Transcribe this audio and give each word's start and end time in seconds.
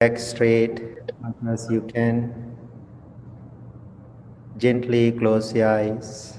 back 0.00 0.18
straight 0.18 0.78
as 1.48 1.70
you 1.70 1.80
can. 1.80 2.56
Gently 4.58 5.12
close 5.12 5.54
your 5.54 5.68
eyes. 5.68 6.36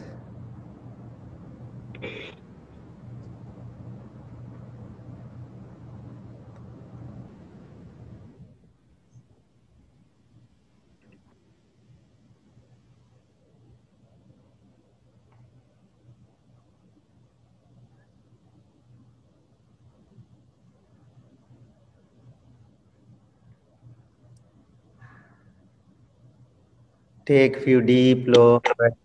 Take 27.28 27.58
few 27.62 27.82
deep 27.82 28.26
breaths 28.26 28.96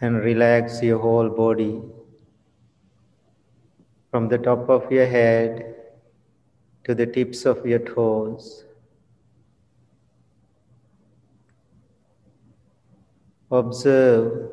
and 0.00 0.16
relax 0.16 0.82
your 0.82 0.98
whole 0.98 1.28
body 1.28 1.82
from 4.10 4.26
the 4.28 4.38
top 4.38 4.70
of 4.70 4.90
your 4.90 5.04
head 5.04 5.74
to 6.84 6.94
the 6.94 7.04
tips 7.04 7.44
of 7.44 7.66
your 7.66 7.80
toes. 7.80 8.64
Observe 13.50 14.48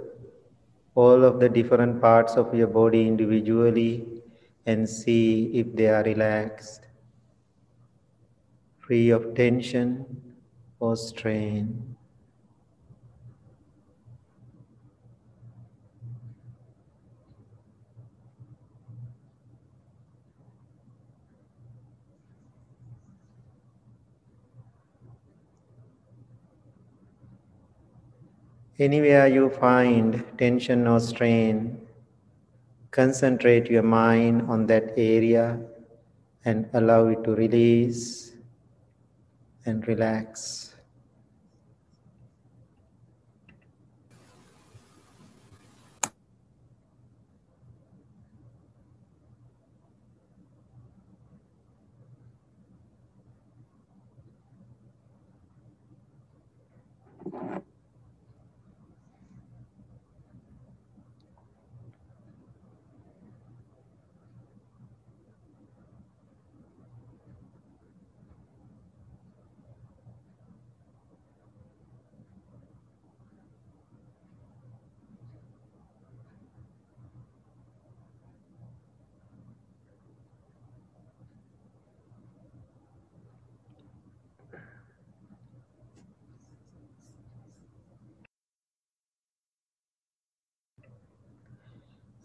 all 0.95 1.23
of 1.23 1.39
the 1.39 1.47
different 1.47 2.01
parts 2.01 2.33
of 2.33 2.53
your 2.53 2.67
body 2.67 3.07
individually 3.07 4.21
and 4.65 4.89
see 4.89 5.45
if 5.53 5.73
they 5.77 5.87
are 5.87 6.03
relaxed, 6.03 6.87
free 8.81 9.11
of 9.11 9.33
tension 9.33 10.22
or 10.83 10.97
strain. 10.97 11.95
Anywhere 28.77 29.27
you 29.27 29.49
find 29.49 30.25
tension 30.37 30.85
or 30.85 30.99
strain, 30.99 31.79
concentrate 32.91 33.67
your 33.71 33.83
mind 33.83 34.41
on 34.49 34.67
that 34.67 34.91
area 34.97 35.57
and 36.43 36.67
allow 36.73 37.07
it 37.07 37.23
to 37.23 37.35
release 37.35 38.33
and 39.65 39.87
relax. 39.87 40.62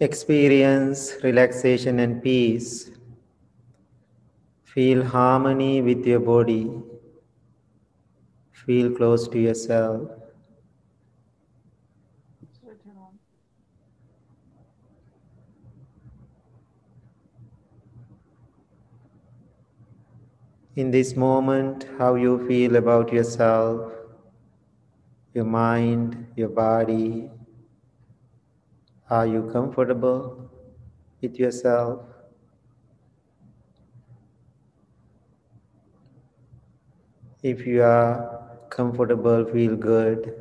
Experience 0.01 1.17
relaxation 1.25 1.99
and 1.99 2.23
peace. 2.23 2.93
Feel 4.63 5.05
harmony 5.05 5.83
with 5.83 6.07
your 6.07 6.21
body. 6.21 6.71
Feel 8.53 8.93
close 8.93 9.27
to 9.27 9.41
yourself. 9.41 10.09
In 20.77 20.93
this 20.93 21.17
moment, 21.17 21.89
how 21.99 22.15
you 22.15 22.47
feel 22.47 22.77
about 22.77 23.13
yourself, 23.13 23.91
your 25.35 25.45
mind, 25.45 26.25
your 26.37 26.51
body. 26.51 27.29
Are 29.11 29.27
you 29.27 29.51
comfortable 29.51 30.49
with 31.21 31.37
yourself? 31.37 32.03
If 37.43 37.67
you 37.67 37.83
are 37.83 38.49
comfortable, 38.71 39.45
feel 39.45 39.75
good, 39.75 40.33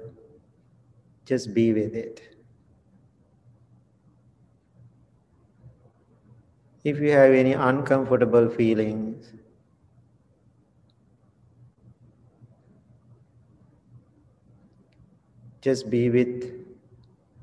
just 1.26 1.54
be 1.54 1.74
with 1.74 1.94
it. 1.96 2.22
If 6.84 7.00
you 7.00 7.12
have 7.12 7.34
any 7.34 7.54
uncomfortable 7.54 8.50
feelings, 8.50 9.32
just 15.62 15.90
be 15.90 16.10
with 16.10 16.52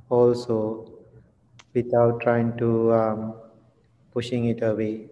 also 0.08 0.93
without 1.74 2.20
trying 2.20 2.56
to 2.58 2.92
um, 2.94 3.34
pushing 4.12 4.46
it 4.46 4.62
away. 4.62 5.10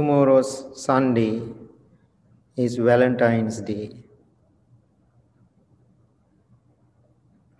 Tomorrow's 0.00 0.82
Sunday 0.82 1.42
is 2.56 2.76
Valentine's 2.76 3.60
Day. 3.60 4.02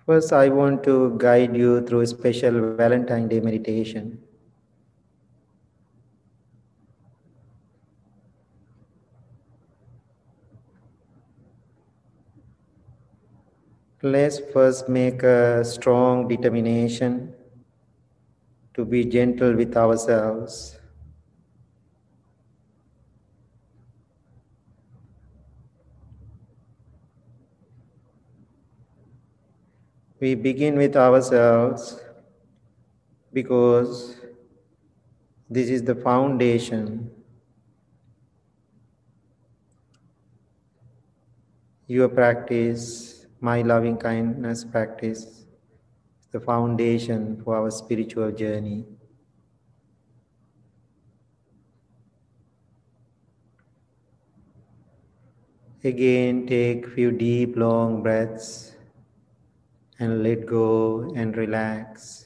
First, 0.06 0.32
I 0.32 0.48
want 0.48 0.82
to 0.84 1.18
guide 1.18 1.54
you 1.54 1.86
through 1.86 2.00
a 2.00 2.06
special 2.06 2.76
Valentine 2.76 3.28
Day 3.28 3.40
meditation. 3.40 4.18
Let's 14.02 14.40
first 14.54 14.88
make 14.88 15.22
a 15.22 15.62
strong 15.62 16.26
determination 16.26 17.34
to 18.72 18.86
be 18.86 19.04
gentle 19.04 19.54
with 19.54 19.76
ourselves. 19.76 20.79
We 30.20 30.34
begin 30.34 30.76
with 30.76 30.96
ourselves 30.96 31.98
because 33.32 34.16
this 35.48 35.70
is 35.70 35.82
the 35.82 35.94
foundation. 35.94 37.10
your 41.90 42.08
practice, 42.08 43.26
my 43.40 43.62
loving 43.62 43.96
kindness 43.96 44.64
practice, 44.64 45.44
the 46.30 46.38
foundation 46.38 47.42
for 47.42 47.56
our 47.56 47.68
spiritual 47.68 48.30
journey. 48.30 48.84
Again, 55.82 56.46
take 56.46 56.86
few 56.86 57.10
deep, 57.10 57.56
long 57.56 58.04
breaths 58.04 58.70
and 60.00 60.22
let 60.22 60.46
go 60.46 61.12
and 61.14 61.36
relax. 61.36 62.24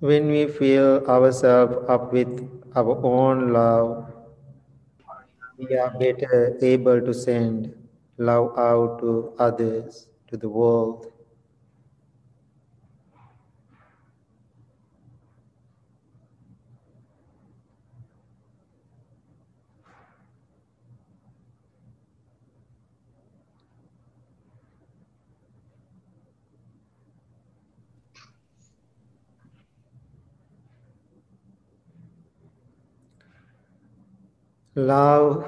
When 0.00 0.28
we 0.28 0.46
fill 0.46 1.04
ourselves 1.06 1.84
up 1.88 2.12
with 2.12 2.28
our 2.76 2.96
own 3.04 3.52
love, 3.52 4.15
we 5.58 5.76
are 5.76 5.90
better 5.98 6.56
able 6.62 7.00
to 7.00 7.12
send 7.12 7.74
love 8.18 8.56
out 8.58 8.98
to 9.00 9.34
others, 9.38 10.08
to 10.28 10.36
the 10.36 10.48
world. 10.48 11.12
Love 34.76 35.42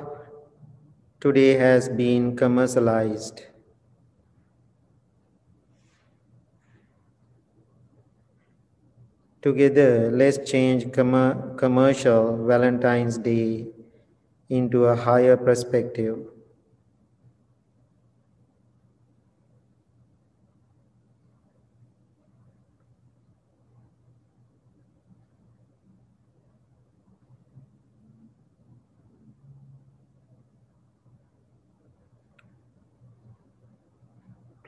today 1.20 1.54
has 1.54 1.88
been 1.88 2.34
commercialized. 2.34 3.42
Together, 9.42 10.12
let's 10.12 10.38
change 10.48 10.92
com- 10.92 11.56
commercial 11.56 12.46
Valentine's 12.46 13.19
Day 13.19 13.66
into 14.48 14.84
a 14.84 14.94
higher 14.94 15.36
perspective. 15.36 16.19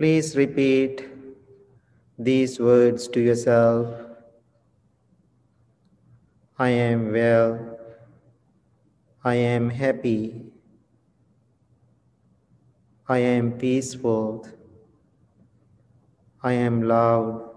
Please 0.00 0.34
repeat 0.34 1.06
these 2.18 2.58
words 2.58 3.06
to 3.08 3.20
yourself. 3.20 3.94
I 6.58 6.70
am 6.70 7.12
well. 7.12 7.78
I 9.22 9.34
am 9.34 9.68
happy. 9.68 10.46
I 13.10 13.18
am 13.18 13.52
peaceful. 13.52 14.48
I 16.42 16.54
am 16.54 16.80
loud. 16.80 17.50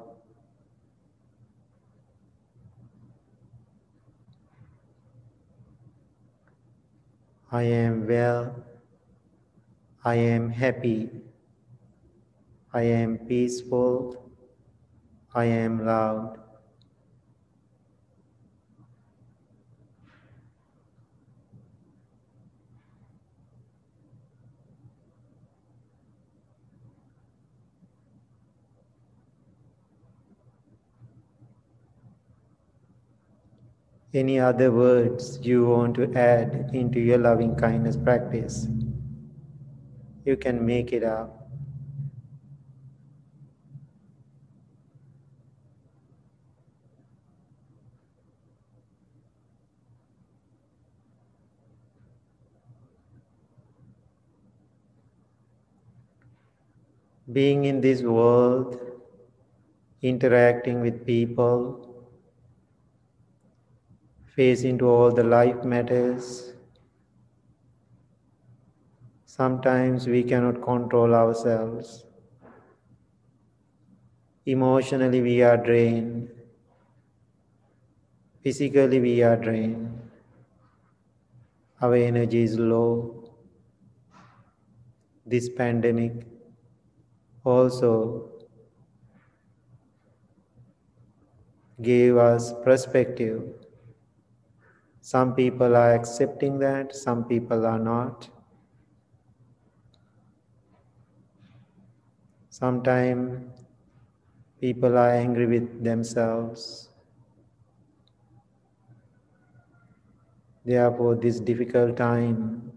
I 7.49 7.63
am 7.63 8.05
well. 8.05 8.53
I 10.03 10.15
am 10.15 10.49
happy. 10.49 11.09
I 12.73 12.81
am 12.81 13.19
peaceful. 13.19 14.31
I 15.35 15.45
am 15.45 15.85
loud. 15.85 16.39
Any 34.15 34.39
other 34.39 34.71
words 34.71 35.39
you 35.41 35.65
want 35.65 35.95
to 35.95 36.11
add 36.13 36.71
into 36.73 36.99
your 36.99 37.17
loving 37.17 37.55
kindness 37.55 37.97
practice? 37.97 38.67
You 40.25 40.37
can 40.37 40.65
make 40.65 40.91
it 40.93 41.03
up. 41.03 41.42
Being 57.33 57.65
in 57.65 57.81
this 57.81 58.01
world, 58.01 58.79
interacting 60.01 60.81
with 60.81 61.05
people, 61.05 62.05
facing 64.35 64.77
to 64.77 64.87
all 64.87 65.11
the 65.11 65.23
life 65.23 65.63
matters. 65.63 66.53
Sometimes 69.25 70.07
we 70.07 70.23
cannot 70.23 70.61
control 70.61 71.13
ourselves. 71.15 72.05
Emotionally, 74.45 75.21
we 75.21 75.41
are 75.41 75.57
drained. 75.57 76.29
Physically, 78.43 78.99
we 78.99 79.23
are 79.23 79.37
drained. 79.37 79.89
Our 81.81 81.95
energy 81.95 82.43
is 82.43 82.59
low. 82.59 83.31
This 85.25 85.49
pandemic 85.49 86.32
also 87.43 88.29
gave 91.81 92.17
us 92.17 92.53
perspective. 92.63 93.43
Some 95.01 95.35
people 95.35 95.75
are 95.75 95.93
accepting 95.93 96.59
that, 96.59 96.95
some 96.95 97.25
people 97.25 97.65
are 97.65 97.79
not. 97.79 98.29
Sometimes 102.49 103.51
people 104.61 104.97
are 104.97 105.09
angry 105.09 105.45
with 105.47 105.83
themselves. 105.83 106.89
Therefore, 110.65 111.15
this 111.15 111.39
difficult 111.39 111.97
time 111.97 112.72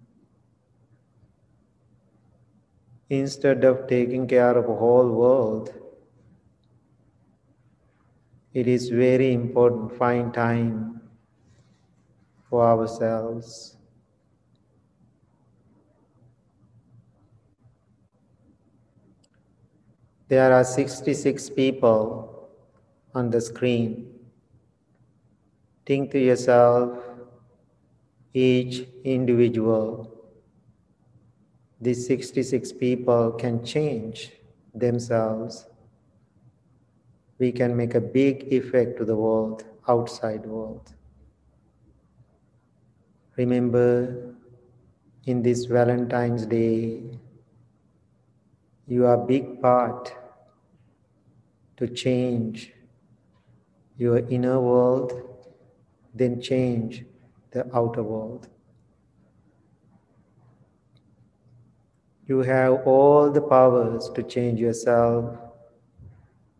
instead 3.08 3.64
of 3.64 3.86
taking 3.88 4.26
care 4.26 4.56
of 4.56 4.66
the 4.66 4.74
whole 4.74 5.10
world 5.10 5.72
it 8.52 8.66
is 8.66 8.88
very 8.88 9.32
important 9.32 9.92
find 9.96 10.32
time 10.32 11.00
for 12.48 12.64
ourselves. 12.64 13.76
There 20.28 20.52
are 20.52 20.64
66 20.64 21.50
people 21.50 22.48
on 23.14 23.30
the 23.30 23.40
screen. 23.40 24.12
Think 25.84 26.10
to 26.12 26.18
yourself 26.18 26.98
each 28.32 28.88
individual 29.04 30.15
these 31.80 32.06
66 32.06 32.72
people 32.72 33.32
can 33.32 33.64
change 33.64 34.32
themselves, 34.74 35.66
we 37.38 37.52
can 37.52 37.76
make 37.76 37.94
a 37.94 38.00
big 38.00 38.52
effect 38.52 38.96
to 38.98 39.04
the 39.04 39.16
world, 39.16 39.64
outside 39.88 40.46
world. 40.46 40.94
Remember, 43.36 44.34
in 45.26 45.42
this 45.42 45.66
Valentine's 45.66 46.46
Day, 46.46 47.02
you 48.86 49.04
are 49.04 49.18
big 49.18 49.60
part 49.60 50.14
to 51.76 51.88
change 51.88 52.72
your 53.98 54.18
inner 54.30 54.60
world, 54.60 55.12
then 56.14 56.40
change 56.40 57.04
the 57.50 57.66
outer 57.76 58.02
world. 58.02 58.48
You 62.26 62.40
have 62.40 62.86
all 62.86 63.30
the 63.30 63.40
powers 63.40 64.10
to 64.10 64.22
change 64.22 64.58
yourself, 64.58 65.38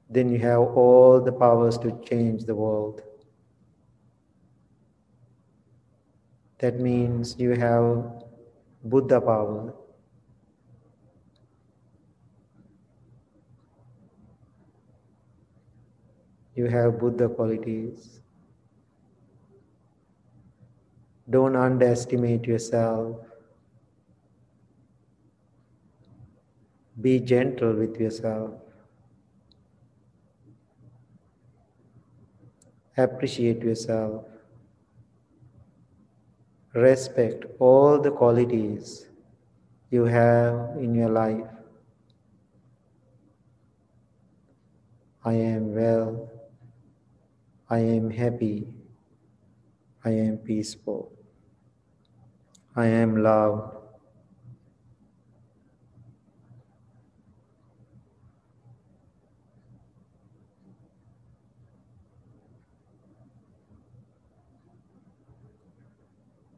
then 0.08 0.30
you 0.30 0.38
have 0.38 0.61
all 0.61 1.20
the 1.20 1.32
powers 1.32 1.76
to 1.78 1.90
change 2.04 2.44
the 2.44 2.54
world. 2.54 3.02
That 6.58 6.78
means 6.80 7.37
you 7.38 7.50
have 7.50 8.04
Buddha 8.85 9.20
power. 9.20 9.75
You 16.54 16.66
have 16.66 16.99
Buddha 16.99 17.28
qualities. 17.28 18.20
Don't 21.28 21.56
underestimate 21.56 22.44
yourself. 22.44 23.16
Be 27.00 27.21
gentle 27.21 27.75
with 27.75 28.00
yourself. 28.00 28.53
Appreciate 32.97 33.62
yourself. 33.62 34.25
Respect 36.75 37.45
all 37.59 38.00
the 38.00 38.11
qualities 38.11 39.07
you 39.91 40.05
have 40.05 40.76
in 40.79 40.95
your 40.95 41.11
life. 41.11 41.47
I 45.25 45.35
am 45.35 45.75
well. 45.75 46.31
I 47.69 47.79
am 47.79 48.11
happy. 48.11 48.69
I 50.05 50.11
am 50.11 50.38
peaceful. 50.38 51.12
I 52.75 52.87
am 52.87 53.23
loved. 53.23 53.75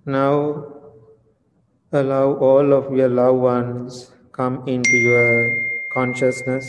Now 0.08 0.64
allow 1.92 2.32
all 2.36 2.72
of 2.72 2.96
your 2.96 3.10
loved 3.10 3.40
ones 3.40 4.10
come 4.32 4.66
into 4.66 4.96
your 4.96 5.50
consciousness. 5.92 6.64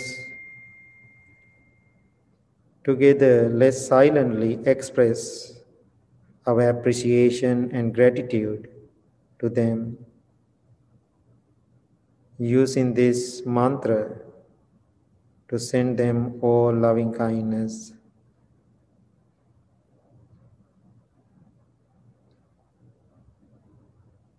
Together, 2.83 3.47
let's 3.47 3.87
silently 3.87 4.59
express 4.65 5.53
our 6.45 6.67
appreciation 6.67 7.71
and 7.71 7.95
gratitude 7.95 8.67
to 9.39 9.47
them 9.47 9.99
using 12.37 12.93
this 12.93 13.45
mantra 13.45 14.19
to 15.47 15.57
send 15.57 15.97
them 15.97 16.39
all 16.41 16.73
loving 16.73 17.13
kindness. 17.13 17.93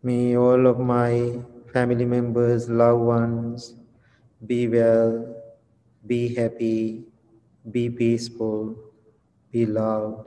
May 0.02 0.36
all 0.36 0.66
of 0.66 0.78
my 0.78 1.40
family 1.72 2.04
members, 2.04 2.68
loved 2.68 3.02
ones, 3.02 3.74
be 4.46 4.66
well, 4.66 5.36
be 6.06 6.34
happy, 6.34 7.04
be 7.70 7.90
peaceful, 7.90 8.76
be 9.52 9.66
loved. 9.66 10.26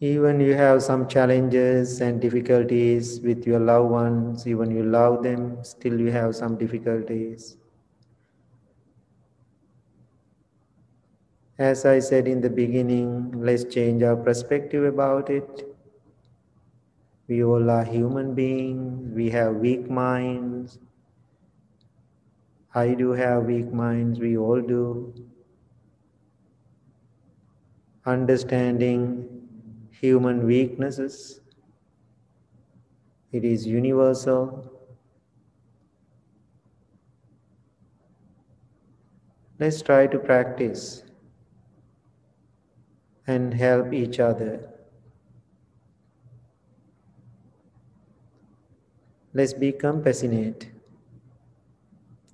Even 0.00 0.40
you 0.40 0.54
have 0.54 0.82
some 0.82 1.06
challenges 1.06 2.00
and 2.00 2.20
difficulties 2.20 3.20
with 3.20 3.46
your 3.46 3.60
loved 3.60 3.90
ones, 3.90 4.46
even 4.46 4.70
you 4.70 4.82
love 4.82 5.22
them, 5.22 5.62
still 5.62 6.00
you 6.00 6.10
have 6.10 6.34
some 6.34 6.56
difficulties. 6.56 7.59
As 11.60 11.84
I 11.84 11.98
said 11.98 12.26
in 12.26 12.40
the 12.40 12.48
beginning, 12.48 13.32
let's 13.32 13.64
change 13.64 14.02
our 14.02 14.16
perspective 14.16 14.82
about 14.82 15.28
it. 15.28 15.76
We 17.28 17.44
all 17.44 17.68
are 17.68 17.84
human 17.84 18.34
beings, 18.34 19.14
we 19.14 19.28
have 19.28 19.56
weak 19.56 19.90
minds. 19.90 20.78
I 22.74 22.94
do 22.94 23.10
have 23.10 23.44
weak 23.44 23.70
minds, 23.70 24.18
we 24.18 24.38
all 24.38 24.62
do. 24.62 25.12
Understanding 28.06 29.28
human 29.90 30.46
weaknesses, 30.46 31.42
it 33.32 33.44
is 33.44 33.66
universal. 33.66 34.72
Let's 39.58 39.82
try 39.82 40.06
to 40.06 40.18
practice 40.18 41.02
and 43.30 43.54
help 43.54 43.92
each 43.92 44.18
other. 44.18 44.52
Let's 49.32 49.52
be 49.52 49.70
compassionate 49.70 50.66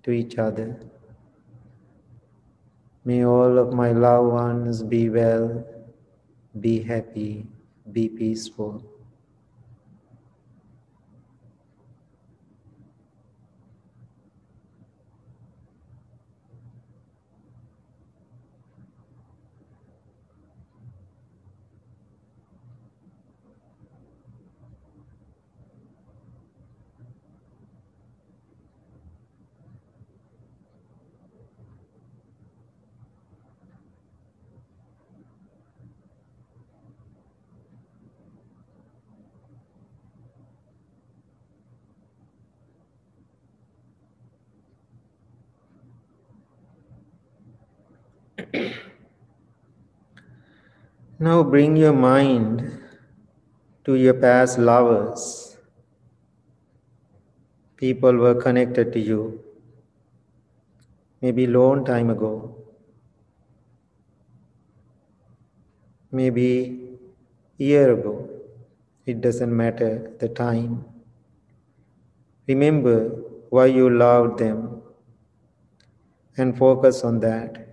to 0.02 0.10
each 0.10 0.38
other. 0.38 0.68
May 3.04 3.24
all 3.24 3.58
of 3.58 3.74
my 3.74 3.92
loved 3.92 4.32
ones 4.32 4.82
be 4.82 5.10
well, 5.10 5.64
be 6.60 6.82
happy, 6.82 7.46
be 7.92 8.08
peaceful. 8.08 8.95
Now 51.18 51.42
bring 51.42 51.76
your 51.76 51.94
mind 51.94 52.62
to 53.84 53.94
your 53.94 54.14
past 54.14 54.58
lovers. 54.58 55.56
People 57.76 58.16
were 58.16 58.34
connected 58.34 58.92
to 58.92 59.00
you, 59.00 59.40
maybe 61.22 61.46
long 61.46 61.84
time 61.84 62.10
ago, 62.10 62.54
maybe 66.10 66.98
year 67.56 67.92
ago. 67.92 68.28
It 69.06 69.20
doesn't 69.20 69.56
matter 69.56 70.12
the 70.18 70.28
time. 70.28 70.84
Remember 72.46 73.08
why 73.50 73.66
you 73.66 73.88
loved 73.88 74.38
them 74.38 74.82
and 76.36 76.58
focus 76.58 77.04
on 77.04 77.20
that 77.20 77.65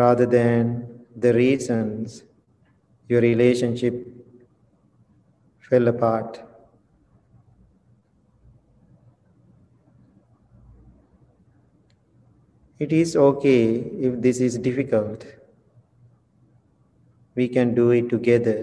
rather 0.00 0.26
than 0.26 0.66
the 1.24 1.32
reasons 1.34 2.22
your 3.08 3.20
relationship 3.20 3.94
fell 5.68 5.88
apart. 5.88 6.40
It 12.78 12.92
is 12.92 13.14
okay 13.14 13.64
if 14.08 14.20
this 14.22 14.40
is 14.40 14.56
difficult. 14.56 15.26
We 17.34 17.48
can 17.48 17.74
do 17.74 17.90
it 17.90 18.08
together. 18.08 18.58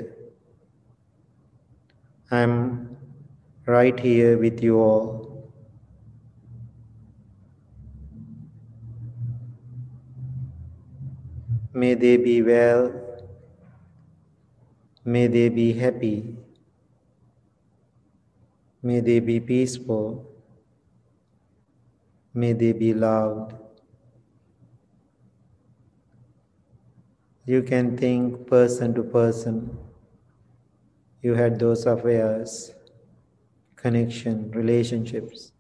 I'm 2.32 2.98
right 3.66 4.00
here 4.00 4.38
with 4.38 4.64
you 4.64 4.80
all. 4.80 5.27
May 11.82 11.94
they 11.94 12.18
be 12.18 12.42
well 12.42 13.08
May 15.08 15.28
they 15.28 15.48
be 15.48 15.72
happy. 15.72 16.36
May 18.84 19.00
they 19.00 19.22
be 19.22 19.40
peaceful. 19.40 20.30
May 22.34 22.52
they 22.52 22.74
be 22.74 22.94
loved. 22.94 23.54
You 27.46 27.64
can 27.64 27.96
think 27.96 28.48
person 28.48 28.94
to 28.96 29.04
person. 29.04 29.78
You 31.22 31.36
had 31.36 31.58
those 31.58 31.86
affairs, 31.86 32.74
connection, 33.78 34.52
relationships. 34.52 35.54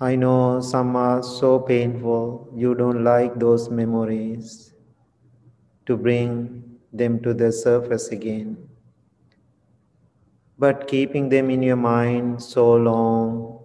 I 0.00 0.16
know 0.16 0.60
some 0.60 0.96
are 0.96 1.22
so 1.22 1.60
painful, 1.60 2.48
you 2.56 2.74
don't 2.74 3.04
like 3.04 3.38
those 3.38 3.70
memories 3.70 4.72
to 5.86 5.96
bring 5.96 6.78
them 6.92 7.20
to 7.22 7.34
the 7.34 7.52
surface 7.52 8.08
again. 8.08 8.56
But 10.58 10.86
keeping 10.88 11.28
them 11.28 11.50
in 11.50 11.62
your 11.62 11.76
mind 11.76 12.42
so 12.42 12.74
long, 12.74 13.64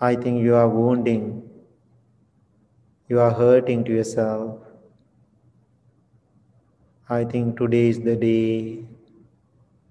I 0.00 0.14
think 0.14 0.42
you 0.42 0.54
are 0.54 0.68
wounding, 0.68 1.48
you 3.08 3.18
are 3.20 3.32
hurting 3.32 3.84
to 3.84 3.92
yourself. 3.92 4.60
I 7.08 7.24
think 7.24 7.56
today 7.56 7.88
is 7.88 8.00
the 8.00 8.16
day. 8.16 8.84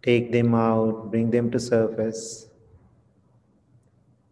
Take 0.03 0.31
them 0.31 0.53
out, 0.53 1.09
bring 1.11 1.31
them 1.31 1.49
to 1.51 1.59
surface 1.59 2.47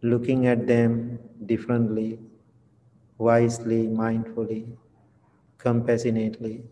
looking 0.02 0.46
at 0.48 0.66
them 0.66 1.18
differently, 1.46 2.18
wisely, 3.18 3.86
mindfully, 3.86 4.76
compassionately. 5.58 6.64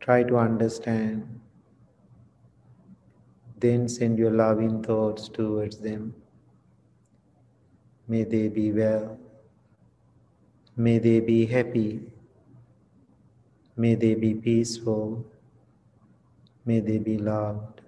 Try 0.00 0.22
to 0.22 0.36
understand. 0.36 1.40
Then 3.58 3.88
send 3.88 4.18
your 4.18 4.30
loving 4.30 4.82
thoughts 4.82 5.28
towards 5.28 5.78
them. 5.78 6.14
May 8.08 8.24
they 8.24 8.48
be 8.48 8.72
well. 8.72 9.18
May 10.76 10.98
they 10.98 11.20
be 11.20 11.46
happy. 11.46 12.00
May 13.76 13.94
they 13.94 14.14
be 14.14 14.34
peaceful. 14.34 15.24
May 16.64 16.80
they 16.80 16.98
be 16.98 17.18
loved. 17.18 17.81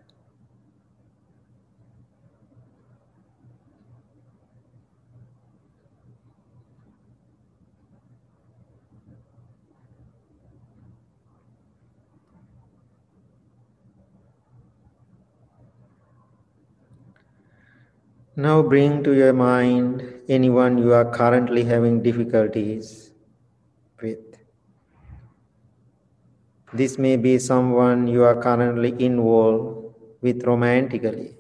Now 18.37 18.63
bring 18.63 19.05
to 19.05 19.13
your 19.15 19.33
mind 19.33 20.03
anyone 20.29 20.77
you 20.79 20.93
are 20.93 21.05
currently 21.05 21.63
having 21.63 22.03
difficulties 22.03 23.13
with. 24.03 24.19
This 26.73 26.99
may 26.99 27.17
be 27.17 27.39
someone 27.39 28.09
you 28.09 28.25
are 28.25 28.35
currently 28.35 28.93
involved 28.99 29.95
with 30.21 30.43
romantically. 30.43 31.37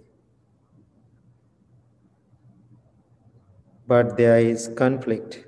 But 3.89 4.17
there 4.17 4.39
is 4.39 4.69
conflict 4.77 5.45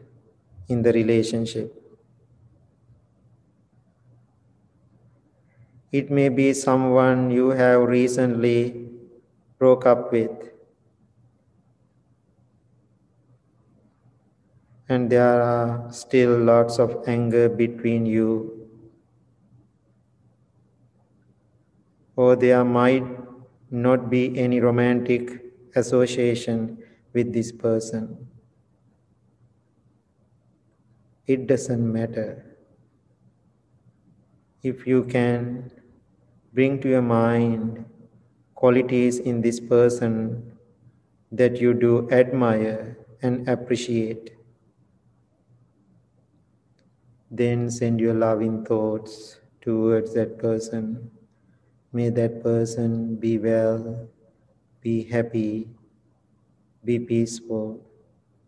in 0.69 0.83
the 0.83 0.93
relationship. 0.93 1.73
It 5.93 6.11
may 6.11 6.29
be 6.29 6.53
someone 6.55 7.31
you 7.31 7.51
have 7.51 7.83
recently 7.83 8.89
broke 9.61 9.87
up 9.87 10.11
with 10.11 10.56
and 14.89 15.11
there 15.11 15.43
are 15.43 15.93
still 15.93 16.39
lots 16.39 16.79
of 16.79 17.03
anger 17.07 17.49
between 17.49 18.07
you, 18.07 18.69
or 22.15 22.37
there 22.37 22.65
might 22.65 23.05
not 23.71 24.09
be 24.09 24.39
any 24.39 24.61
romantic 24.61 25.43
association 25.75 26.79
with 27.13 27.33
this 27.33 27.51
person. 27.51 28.29
It 31.27 31.49
doesn't 31.49 31.93
matter. 31.93 32.57
If 34.63 34.87
you 34.87 35.03
can 35.05 35.73
bring 36.53 36.81
to 36.81 36.89
your 36.89 37.03
mind 37.03 37.85
qualities 38.55 39.19
in 39.19 39.41
this 39.41 39.59
person 39.59 40.53
that 41.33 41.61
you 41.61 41.75
do 41.75 42.09
admire 42.11 42.97
and 43.23 43.49
appreciate, 43.49 44.36
then 47.31 47.71
send 47.71 48.01
your 48.01 48.15
loving 48.15 48.65
thoughts 48.65 49.41
towards 49.61 50.15
that 50.15 50.39
person. 50.39 51.11
May 51.93 52.11
that 52.11 52.43
person 52.43 53.17
be 53.17 53.39
well, 53.39 54.09
be 54.81 55.05
happy, 55.05 55.69
be 56.85 56.99
peaceful, 56.99 57.85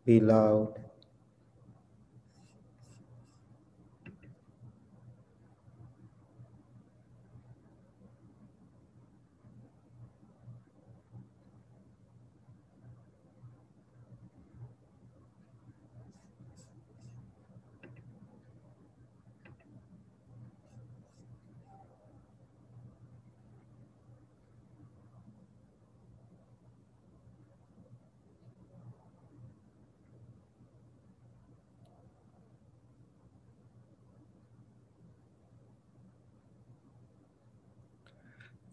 be 0.04 0.20
loved. 0.20 0.78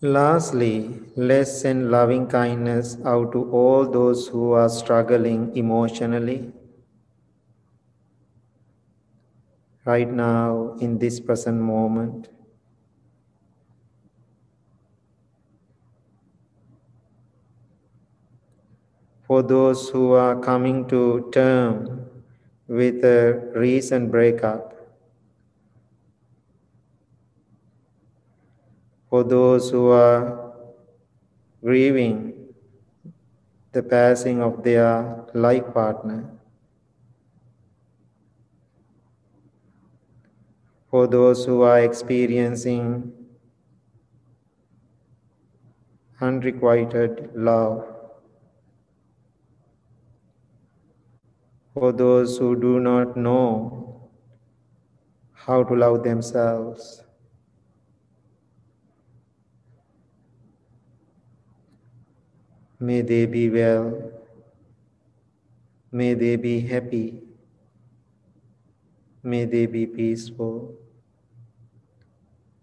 Lastly, 0.01 1.01
let's 1.17 1.51
send 1.59 1.91
loving 1.91 2.27
kindness 2.27 2.97
out 3.03 3.33
to 3.33 3.51
all 3.51 3.85
those 3.85 4.29
who 4.29 4.53
are 4.53 4.69
struggling 4.69 5.53
emotionally. 5.57 6.53
Right 9.85 10.11
now, 10.11 10.75
in 10.81 10.97
this 10.99 11.21
present 11.21 11.61
moment, 11.61 12.27
for 19.27 19.43
those 19.43 19.89
who 19.89 20.11
are 20.13 20.39
coming 20.39 20.87
to 20.87 21.29
term 21.33 22.05
with 22.67 23.03
a 23.03 23.51
recent 23.55 24.09
breakup, 24.11 24.74
for 29.15 29.23
those 29.23 29.69
who 29.69 29.91
are 29.91 30.53
grieving 31.63 32.33
the 33.71 33.81
passing 33.81 34.41
of 34.41 34.61
their 34.61 35.23
life 35.33 35.73
partner, 35.73 36.17
for 40.91 41.07
those 41.07 41.45
who 41.45 41.61
are 41.61 41.79
experiencing 41.79 43.13
unrequited 46.19 47.31
love, 47.33 47.85
for 51.73 51.93
those 51.93 52.37
who 52.37 52.53
do 52.67 52.81
not 52.81 53.15
know 53.15 54.11
how 55.31 55.63
to 55.63 55.73
love 55.73 56.03
themselves. 56.03 57.04
May 62.85 63.01
they 63.01 63.25
be 63.25 63.49
well. 63.49 64.11
May 65.91 66.13
they 66.13 66.35
be 66.35 66.59
happy. 66.59 67.23
May 69.23 69.45
they 69.45 69.65
be 69.65 69.87
peaceful. 69.87 70.75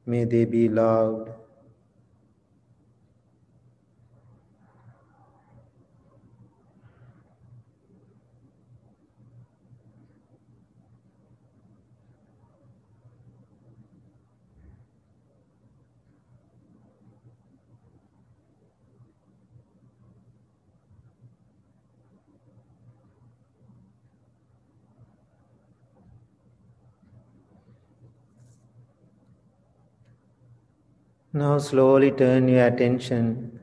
May 0.07 0.23
they 0.25 0.45
be 0.45 0.69
loved. 0.69 1.42
Now 31.35 31.57
slowly 31.57 32.11
turn 32.11 32.47
your 32.47 32.67
attention 32.67 33.59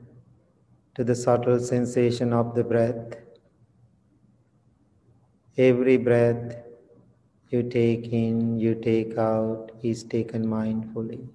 to 0.96 1.04
the 1.04 1.14
subtle 1.14 1.60
sensation 1.60 2.32
of 2.32 2.56
the 2.56 2.64
breath. 2.64 3.14
Every 5.56 5.96
breath 5.96 6.56
you 7.50 7.62
take 7.62 8.08
in, 8.08 8.58
you 8.58 8.74
take 8.74 9.16
out, 9.16 9.70
is 9.84 10.02
taken 10.02 10.46
mindfully. 10.46 11.28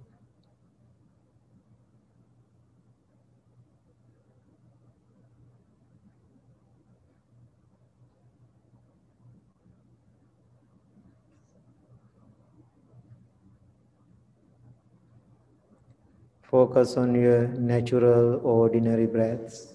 Focus 16.55 16.95
on 16.95 17.13
your 17.13 17.49
natural, 17.49 18.39
ordinary 18.41 19.07
breaths. 19.07 19.74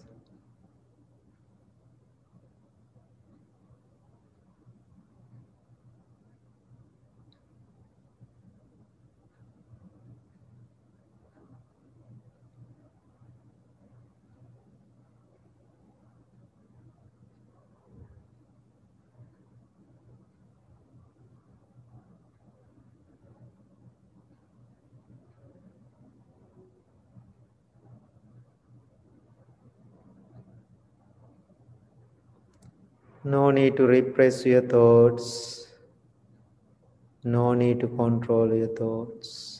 No 33.30 33.52
need 33.52 33.76
to 33.76 33.86
repress 33.86 34.44
your 34.44 34.62
thoughts. 34.62 35.68
No 37.22 37.54
need 37.54 37.78
to 37.78 37.86
control 37.86 38.52
your 38.52 38.74
thoughts. 38.74 39.59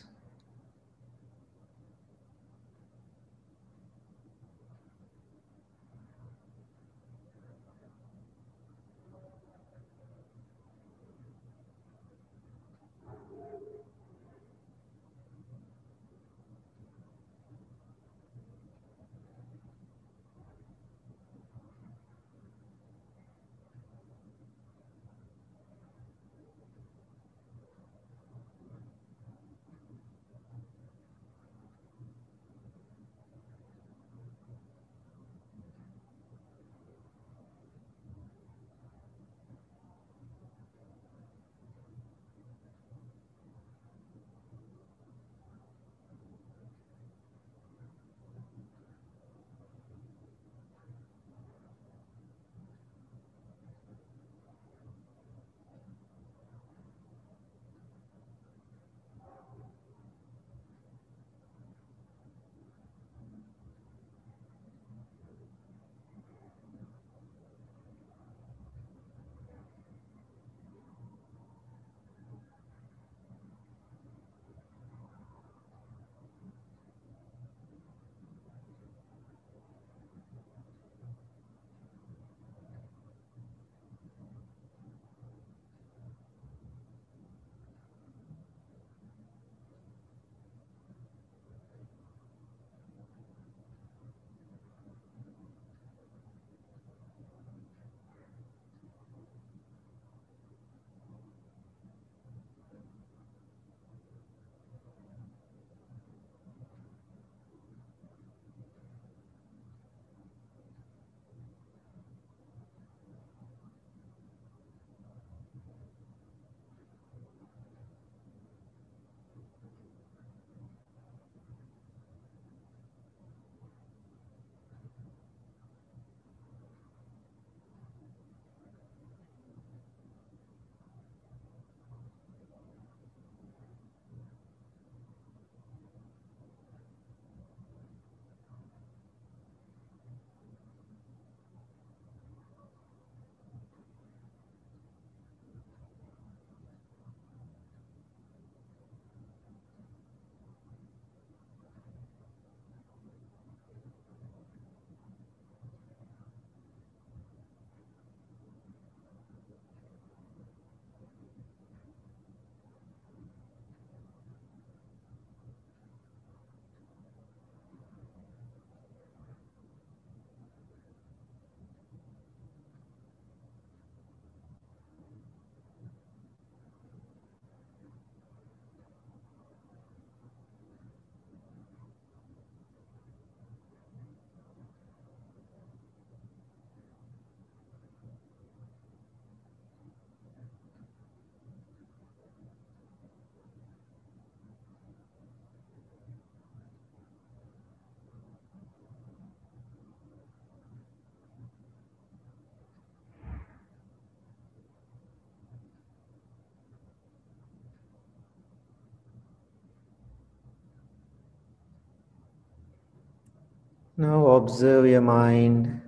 Now 214.01 214.29
observe 214.29 214.87
your 214.87 215.03
mind, 215.03 215.79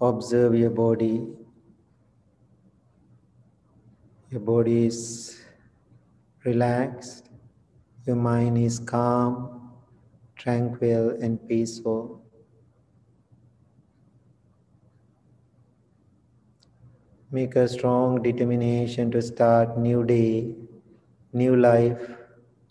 observe 0.00 0.54
your 0.54 0.70
body. 0.70 1.26
Your 4.30 4.40
body 4.40 4.86
is 4.86 5.40
relaxed, 6.44 7.28
your 8.06 8.14
mind 8.14 8.56
is 8.58 8.78
calm, 8.78 9.72
tranquil 10.36 11.18
and 11.20 11.40
peaceful. 11.48 12.22
Make 17.32 17.56
a 17.56 17.66
strong 17.66 18.22
determination 18.22 19.10
to 19.10 19.22
start 19.22 19.76
new 19.76 20.04
day, 20.04 20.54
new 21.32 21.56
life, 21.56 22.00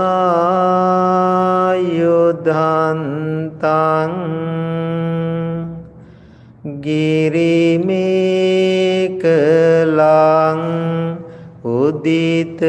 ගිරිමේකලං 6.79 7.83
Uditha 11.65 12.61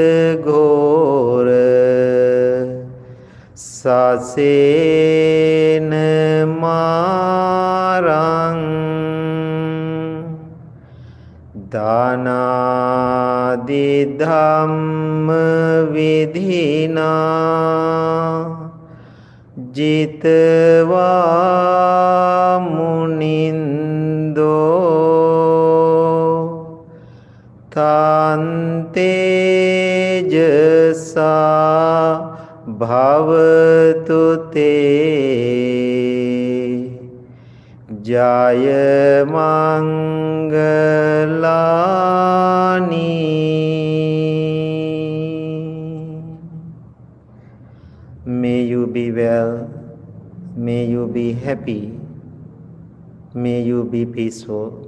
ගෝර 0.42 1.46
සසේන 3.54 4.50
මාරං 6.59 8.59
ආදි 13.50 14.14
ධම්ම 14.20 15.28
විධිනා 15.94 17.10
ජිතවා 19.76 21.00
මුනින්දෝ 22.66 23.40
තන්තේජසා 27.74 28.50
භවතු 32.80 34.22
තේ 34.54 35.90
ජය 38.06 38.70
මංගලා 39.34 40.70
well, 49.40 49.68
may 50.55 50.87
you 50.87 51.07
be 51.07 51.33
happy, 51.33 51.98
may 53.35 53.62
you 53.62 53.85
be 53.85 54.05
peaceful. 54.05 54.87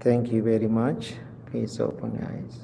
Thank 0.00 0.32
you 0.32 0.42
very 0.42 0.66
much. 0.68 1.14
Please 1.50 1.78
open 1.80 2.14
your 2.18 2.28
eyes. 2.34 2.58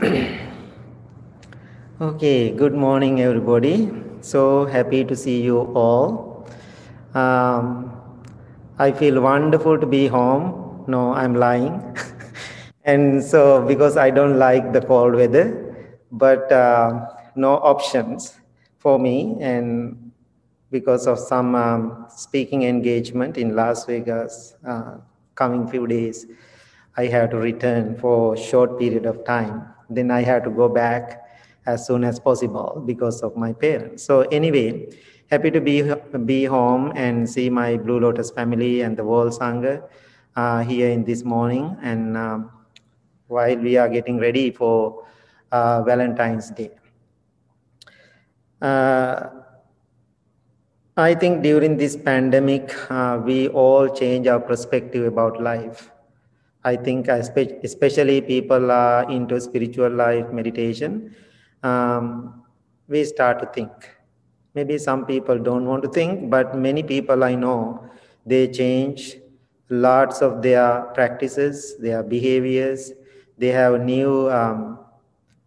okay, 2.08 2.50
good 2.50 2.74
morning, 2.74 3.22
everybody. 3.22 3.90
So 4.20 4.66
happy 4.66 5.04
to 5.04 5.16
see 5.16 5.40
you 5.40 5.60
all. 5.84 6.46
Um, 7.14 7.92
I 8.78 8.92
feel 8.92 9.20
wonderful 9.20 9.78
to 9.78 9.86
be 9.86 10.06
home. 10.06 10.84
No, 10.86 11.12
I'm 11.14 11.34
lying. 11.34 11.96
and 12.84 13.24
so, 13.24 13.64
because 13.66 13.96
I 13.96 14.10
don't 14.10 14.38
like 14.38 14.72
the 14.72 14.80
cold 14.80 15.14
weather, 15.14 15.74
but 16.12 16.52
uh, 16.52 17.17
no 17.36 17.54
options 17.54 18.38
for 18.78 18.98
me. 18.98 19.36
And 19.40 20.12
because 20.70 21.06
of 21.06 21.18
some 21.18 21.54
um, 21.54 22.06
speaking 22.08 22.64
engagement 22.64 23.36
in 23.38 23.56
Las 23.56 23.86
Vegas, 23.86 24.54
uh, 24.66 24.98
coming 25.34 25.66
few 25.66 25.86
days, 25.86 26.26
I 26.96 27.06
had 27.06 27.30
to 27.30 27.38
return 27.38 27.96
for 27.96 28.36
short 28.36 28.78
period 28.78 29.06
of 29.06 29.24
time. 29.24 29.62
Then 29.88 30.10
I 30.10 30.22
had 30.22 30.44
to 30.44 30.50
go 30.50 30.68
back 30.68 31.24
as 31.66 31.86
soon 31.86 32.04
as 32.04 32.18
possible 32.18 32.82
because 32.86 33.22
of 33.22 33.36
my 33.36 33.52
parents. 33.52 34.02
So 34.02 34.22
anyway, 34.22 34.88
happy 35.30 35.50
to 35.50 35.60
be 35.60 35.82
be 36.24 36.44
home 36.44 36.92
and 36.96 37.28
see 37.28 37.50
my 37.50 37.76
Blue 37.76 38.00
Lotus 38.00 38.30
family 38.30 38.82
and 38.82 38.96
the 38.96 39.04
World 39.04 39.32
Sangha 39.32 39.82
uh, 40.36 40.64
here 40.64 40.90
in 40.90 41.04
this 41.04 41.24
morning. 41.24 41.76
And 41.82 42.16
um, 42.16 42.50
while 43.28 43.56
we 43.56 43.76
are 43.76 43.88
getting 43.88 44.18
ready 44.18 44.50
for 44.50 45.04
uh, 45.52 45.82
Valentine's 45.82 46.50
Day. 46.50 46.70
Uh, 48.60 49.30
I 50.96 51.14
think 51.14 51.42
during 51.42 51.76
this 51.76 51.96
pandemic, 51.96 52.74
uh, 52.90 53.20
we 53.24 53.48
all 53.48 53.88
change 53.88 54.26
our 54.26 54.40
perspective 54.40 55.06
about 55.06 55.40
life. 55.40 55.92
I 56.64 56.74
think 56.76 57.08
especially 57.08 58.20
people 58.20 58.70
are 58.70 59.08
into 59.10 59.40
spiritual 59.40 59.90
life 59.90 60.30
meditation 60.32 61.14
um, 61.62 62.42
we 62.88 63.04
start 63.04 63.38
to 63.40 63.46
think. 63.46 63.70
Maybe 64.54 64.78
some 64.78 65.06
people 65.06 65.38
don't 65.38 65.66
want 65.66 65.82
to 65.84 65.88
think, 65.88 66.30
but 66.30 66.56
many 66.56 66.82
people 66.82 67.22
I 67.22 67.34
know, 67.34 67.88
they 68.26 68.48
change 68.48 69.18
lots 69.70 70.20
of 70.22 70.42
their 70.42 70.82
practices, 70.94 71.76
their 71.78 72.02
behaviors. 72.02 72.92
They 73.36 73.48
have 73.48 73.74
a 73.74 73.78
new 73.78 74.30
um, 74.30 74.80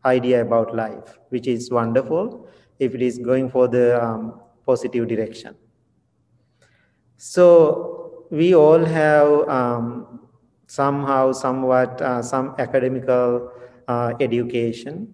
idea 0.06 0.42
about 0.42 0.76
life, 0.76 1.20
which 1.30 1.48
is 1.48 1.70
wonderful 1.72 2.48
if 2.82 2.96
it 2.98 3.02
is 3.02 3.18
going 3.18 3.50
for 3.50 3.70
the 3.70 4.02
um, 4.02 4.42
positive 4.66 5.08
direction. 5.08 5.56
So 7.18 8.26
we 8.32 8.56
all 8.56 8.84
have 8.84 9.48
um, 9.48 10.20
somehow, 10.66 11.32
somewhat, 11.32 12.02
uh, 12.02 12.22
some 12.22 12.56
academical 12.58 13.52
uh, 13.88 14.14
education 14.20 15.14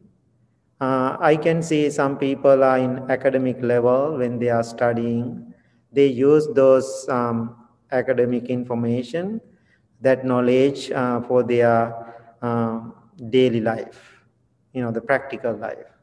uh, 0.80 1.18
I 1.20 1.36
can 1.36 1.64
see 1.64 1.90
some 1.90 2.18
people 2.18 2.64
are 2.64 2.78
in 2.78 3.10
academic 3.10 3.62
level 3.62 4.18
when 4.18 4.38
they 4.38 4.50
are 4.50 4.64
studying. 4.64 5.54
They 5.92 6.08
use 6.08 6.48
those 6.54 7.08
um, 7.10 7.56
academic 7.92 8.46
information, 8.46 9.42
that 10.02 10.26
knowledge 10.26 10.92
uh, 10.92 11.22
for 11.22 11.42
their 11.42 11.96
uh, 12.42 12.82
daily 13.30 13.62
life, 13.62 14.22
you 14.74 14.84
know, 14.84 14.92
the 14.92 15.02
practical 15.02 15.56
life. 15.56 15.97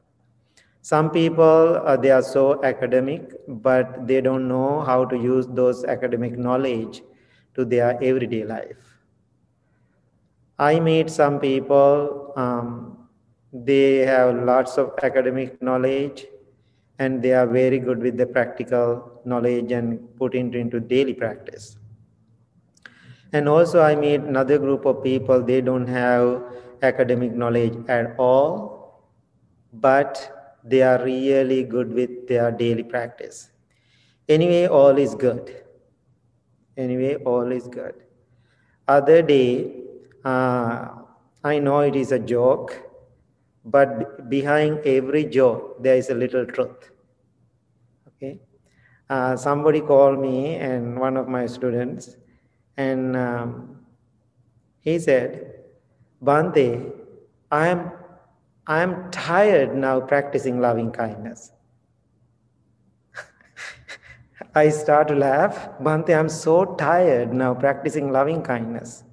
Some 0.85 1.09
people, 1.09 1.81
uh, 1.83 1.97
they 1.97 2.11
are 2.11 2.21
so 2.21 2.63
academic, 2.63 3.33
but 3.49 4.07
they 4.07 4.21
don't 4.21 4.47
know 4.47 4.83
how 4.83 5.07
to 5.07 5.17
use 5.17 5.47
those 5.47 5.83
academic 5.85 6.37
knowledge 6.37 7.03
to 7.55 7.65
their 7.65 7.97
everyday 8.03 8.45
life. 8.45 8.77
I 10.59 10.81
meet 10.81 11.09
some 11.09 11.41
people, 11.41 12.35
um, 12.37 12.99
they 13.51 14.01
have 14.01 14.37
lots 14.45 14.77
of 14.77 14.93
academic 15.03 15.63
knowledge 15.63 16.27
and 16.99 17.23
they 17.23 17.33
are 17.33 17.47
very 17.47 17.79
good 17.79 18.01
with 18.01 18.19
the 18.19 18.27
practical 18.27 19.23
knowledge 19.25 19.73
and 19.73 20.15
put 20.19 20.35
it 20.35 20.55
into 20.55 20.81
daily 20.81 21.15
practice. 21.15 21.79
And 23.33 23.49
also 23.49 23.81
I 23.81 23.95
meet 23.95 24.21
another 24.21 24.59
group 24.59 24.85
of 24.85 25.03
people, 25.03 25.43
they 25.43 25.63
don't 25.63 25.87
have 25.87 26.43
academic 26.83 27.33
knowledge 27.33 27.75
at 27.89 28.15
all, 28.19 29.03
but 29.73 30.34
they 30.65 30.83
are 30.83 31.03
really 31.05 31.63
good 31.63 31.93
with 31.93 32.27
their 32.27 32.51
daily 32.51 32.83
practice. 32.83 33.51
Anyway, 34.29 34.67
all 34.67 34.97
is 34.97 35.15
good. 35.15 35.63
Anyway, 36.77 37.17
all 37.17 37.53
is 37.53 37.69
good. 37.69 37.95
Other 38.89 39.23
day, 39.23 39.83
uh, 40.25 40.89
I 41.45 41.59
know 41.59 41.81
it 41.81 41.95
is 41.95 42.11
a 42.13 42.19
joke, 42.19 42.85
but 43.65 44.29
behind 44.29 44.79
every 44.85 45.25
joke 45.25 45.83
there 45.83 45.97
is 45.97 46.11
a 46.11 46.15
little 46.15 46.45
truth 46.45 46.91
okay 48.09 48.39
uh, 49.09 49.37
somebody 49.37 49.81
called 49.81 50.19
me 50.19 50.57
and 50.57 50.99
one 50.99 51.17
of 51.17 51.29
my 51.29 51.47
students 51.47 52.17
and 52.77 53.17
um, 53.17 53.79
he 54.81 54.99
said 54.99 55.55
bante 56.23 56.93
i 57.51 57.67
am 57.69 57.91
i 58.67 58.83
am 58.83 59.11
tired 59.11 59.75
now 59.77 60.01
practicing 60.01 60.61
loving 60.61 60.91
kindness 60.91 61.53
I 64.55 64.69
start 64.69 65.09
to 65.09 65.15
laugh. 65.15 65.71
Bhante, 65.81 66.17
I'm 66.17 66.29
so 66.29 66.65
tired 66.77 67.33
now 67.33 67.55
practicing 67.55 68.11
loving 68.11 68.43
kindness. 68.43 69.05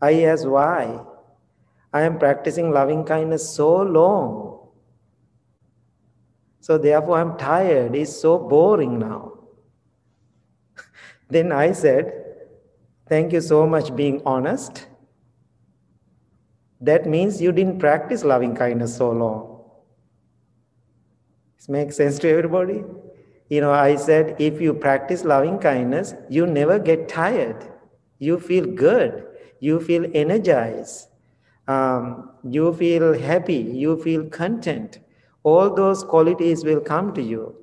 I 0.00 0.22
ask 0.22 0.44
why. 0.44 1.00
I 1.92 2.02
am 2.02 2.18
practicing 2.18 2.70
loving 2.70 3.04
kindness 3.04 3.48
so 3.48 3.82
long. 3.82 4.68
So 6.60 6.78
therefore 6.78 7.18
I'm 7.18 7.36
tired. 7.36 7.94
It's 7.94 8.16
so 8.16 8.38
boring 8.38 8.98
now. 8.98 9.32
then 11.28 11.52
I 11.52 11.72
said, 11.72 12.18
Thank 13.08 13.32
you 13.32 13.40
so 13.40 13.66
much 13.66 13.94
being 13.94 14.22
honest. 14.24 14.86
That 16.82 17.06
means 17.06 17.40
you 17.40 17.52
didn't 17.52 17.78
practice 17.78 18.24
loving 18.24 18.56
kindness 18.56 18.96
so 18.96 19.12
long. 19.12 19.60
This 21.56 21.68
makes 21.68 21.96
sense 21.96 22.18
to 22.18 22.28
everybody? 22.28 22.82
You 23.48 23.60
know, 23.60 23.70
I 23.70 23.94
said 23.94 24.34
if 24.40 24.60
you 24.60 24.74
practice 24.74 25.24
loving 25.24 25.58
kindness, 25.60 26.14
you 26.28 26.44
never 26.44 26.80
get 26.80 27.08
tired. 27.08 27.70
You 28.18 28.40
feel 28.40 28.66
good. 28.66 29.26
You 29.60 29.78
feel 29.78 30.10
energized. 30.12 31.08
Um, 31.68 32.30
you 32.42 32.72
feel 32.72 33.12
happy. 33.16 33.62
You 33.84 34.02
feel 34.02 34.24
content. 34.24 34.98
All 35.44 35.72
those 35.72 36.02
qualities 36.02 36.64
will 36.64 36.80
come 36.80 37.14
to 37.14 37.22
you. 37.22 37.54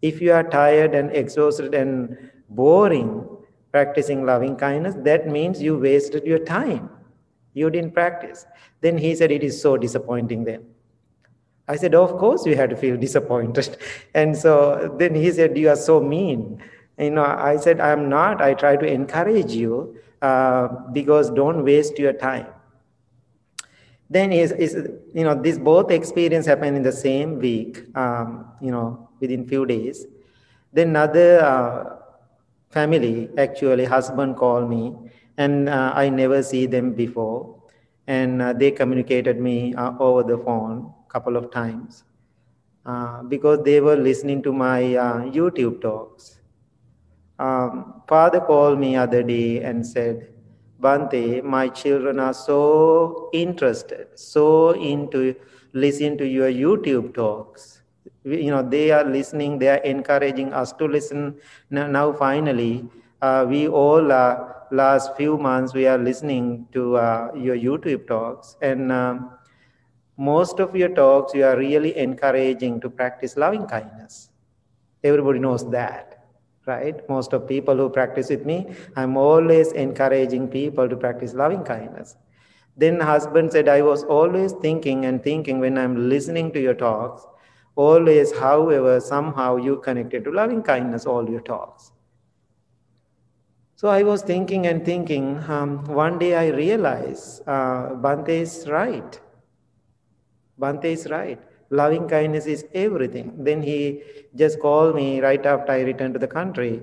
If 0.00 0.22
you 0.22 0.32
are 0.32 0.42
tired 0.42 0.94
and 0.94 1.10
exhausted 1.10 1.74
and 1.74 2.30
boring 2.48 3.28
practicing 3.72 4.24
loving 4.24 4.56
kindness, 4.56 4.94
that 4.98 5.26
means 5.26 5.60
you 5.60 5.76
wasted 5.76 6.24
your 6.24 6.38
time. 6.38 6.88
You 7.54 7.70
didn't 7.70 7.92
practice. 7.92 8.46
Then 8.80 8.98
he 8.98 9.14
said, 9.14 9.30
It 9.30 9.42
is 9.42 9.60
so 9.60 9.76
disappointing 9.76 10.44
then. 10.44 10.66
I 11.66 11.76
said, 11.76 11.94
Of 11.94 12.18
course, 12.18 12.44
you 12.44 12.56
had 12.56 12.70
to 12.70 12.76
feel 12.76 12.96
disappointed. 13.06 13.76
And 14.14 14.36
so 14.36 14.94
then 14.98 15.14
he 15.14 15.30
said, 15.32 15.56
You 15.56 15.70
are 15.70 15.76
so 15.76 16.00
mean. 16.00 16.62
You 16.98 17.10
know, 17.10 17.24
I 17.24 17.56
said, 17.56 17.80
I'm 17.80 18.08
not. 18.08 18.40
I 18.42 18.54
try 18.54 18.76
to 18.76 18.86
encourage 18.86 19.52
you 19.52 19.98
uh, 20.22 20.68
because 20.92 21.30
don't 21.30 21.64
waste 21.64 21.98
your 21.98 22.12
time. 22.12 22.46
Then 24.10 24.32
is, 24.32 24.52
is 24.52 24.74
you 25.14 25.24
know 25.24 25.34
this 25.34 25.58
both 25.58 25.90
experience 25.90 26.46
happened 26.46 26.76
in 26.76 26.82
the 26.82 26.92
same 26.92 27.38
week. 27.38 27.84
Um, 27.96 28.46
you 28.60 28.70
know, 28.70 29.08
within 29.20 29.46
few 29.46 29.66
days. 29.66 30.06
Then 30.72 30.88
another 30.90 31.40
uh, 31.40 31.96
family, 32.70 33.30
actually, 33.38 33.84
husband 33.84 34.36
called 34.36 34.68
me, 34.68 34.94
and 35.38 35.68
uh, 35.68 35.92
I 35.94 36.08
never 36.08 36.42
see 36.42 36.66
them 36.66 36.92
before, 36.94 37.62
and 38.06 38.42
uh, 38.42 38.52
they 38.52 38.70
communicated 38.70 39.40
me 39.40 39.74
uh, 39.74 39.92
over 39.98 40.22
the 40.22 40.38
phone 40.38 40.92
a 41.06 41.10
couple 41.10 41.36
of 41.36 41.50
times 41.50 42.04
uh, 42.86 43.22
because 43.22 43.62
they 43.64 43.80
were 43.80 43.96
listening 43.96 44.42
to 44.42 44.52
my 44.52 44.94
uh, 44.94 45.18
YouTube 45.24 45.80
talks. 45.80 46.40
Um, 47.38 48.02
father 48.06 48.40
called 48.40 48.78
me 48.78 48.96
other 48.96 49.22
day 49.22 49.62
and 49.62 49.84
said, 49.84 50.28
Bhante, 50.80 51.42
my 51.42 51.68
children 51.68 52.20
are 52.20 52.34
so 52.34 53.30
interested, 53.32 54.08
so 54.14 54.72
into 54.72 55.34
listening 55.72 56.18
to 56.18 56.26
your 56.26 56.50
YouTube 56.50 57.14
talks. 57.14 57.82
You 58.24 58.50
know, 58.50 58.62
they 58.62 58.90
are 58.90 59.04
listening, 59.04 59.58
they 59.58 59.68
are 59.68 59.82
encouraging 59.82 60.52
us 60.52 60.72
to 60.74 60.86
listen. 60.86 61.36
Now, 61.70 61.86
now 61.86 62.12
finally, 62.12 62.84
uh, 63.24 63.44
we 63.48 63.68
all, 63.68 64.12
uh, 64.12 64.34
last 64.70 65.16
few 65.16 65.38
months, 65.38 65.74
we 65.74 65.86
are 65.86 65.98
listening 65.98 66.66
to 66.72 66.96
uh, 66.96 67.30
your 67.34 67.56
YouTube 67.56 68.06
talks. 68.06 68.56
And 68.60 68.92
um, 68.92 69.30
most 70.16 70.60
of 70.60 70.76
your 70.76 70.90
talks 70.90 71.34
you 71.34 71.44
are 71.44 71.56
really 71.56 71.96
encouraging 71.96 72.80
to 72.80 72.90
practice 72.90 73.36
loving 73.36 73.66
kindness. 73.66 74.30
Everybody 75.02 75.38
knows 75.38 75.68
that 75.70 76.14
right? 76.66 77.08
Most 77.08 77.32
of 77.34 77.46
people 77.46 77.76
who 77.76 77.88
practice 77.90 78.30
with 78.30 78.46
me 78.46 78.58
i'm 78.96 79.16
always 79.16 79.72
encouraging 79.72 80.48
people 80.48 80.88
to 80.88 80.96
practice 80.96 81.34
loving 81.34 81.62
kindness. 81.62 82.16
Then 82.76 83.00
husband 83.00 83.52
said 83.52 83.68
i 83.68 83.82
was 83.82 84.04
always 84.04 84.52
thinking 84.52 85.04
and 85.04 85.22
thinking 85.22 85.60
when 85.60 85.78
i'm 85.78 86.08
listening 86.08 86.50
to 86.52 86.60
your 86.60 86.74
talks 86.74 87.26
always 87.76 88.32
however 88.38 89.00
somehow 89.00 89.56
you 89.56 89.76
connected 89.88 90.24
to 90.24 90.32
loving 90.32 90.62
kindness 90.62 91.06
all 91.06 91.28
your 91.34 91.42
talks 91.52 91.92
so 93.84 93.90
i 93.90 94.02
was 94.02 94.22
thinking 94.22 94.66
and 94.66 94.84
thinking 94.84 95.28
um, 95.56 95.84
one 96.02 96.18
day 96.18 96.34
i 96.34 96.46
realized 96.48 97.42
uh, 97.46 97.88
Bhante 98.06 98.40
is 98.46 98.56
right 98.68 99.20
Bhante 100.60 100.84
is 100.84 101.08
right. 101.10 101.40
Loving 101.70 102.08
kindness 102.08 102.46
is 102.46 102.64
everything. 102.74 103.32
Then 103.42 103.62
he 103.62 104.02
just 104.36 104.60
called 104.60 104.94
me 104.94 105.20
right 105.20 105.44
after 105.44 105.72
I 105.72 105.80
returned 105.80 106.14
to 106.14 106.20
the 106.20 106.28
country. 106.28 106.82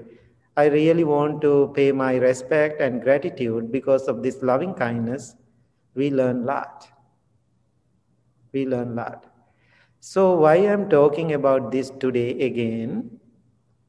I 0.57 0.65
really 0.65 1.05
want 1.05 1.41
to 1.41 1.71
pay 1.75 1.91
my 1.91 2.15
respect 2.15 2.81
and 2.81 3.01
gratitude 3.01 3.71
because 3.71 4.07
of 4.07 4.21
this 4.21 4.41
loving 4.41 4.73
kindness. 4.73 5.35
We 5.95 6.11
learn 6.11 6.43
a 6.43 6.45
lot. 6.45 6.87
We 8.51 8.65
learn 8.65 8.89
a 8.89 8.95
lot. 8.95 9.27
So, 10.01 10.35
why 10.35 10.55
I'm 10.55 10.89
talking 10.89 11.33
about 11.33 11.71
this 11.71 11.91
today 11.99 12.31
again? 12.41 13.19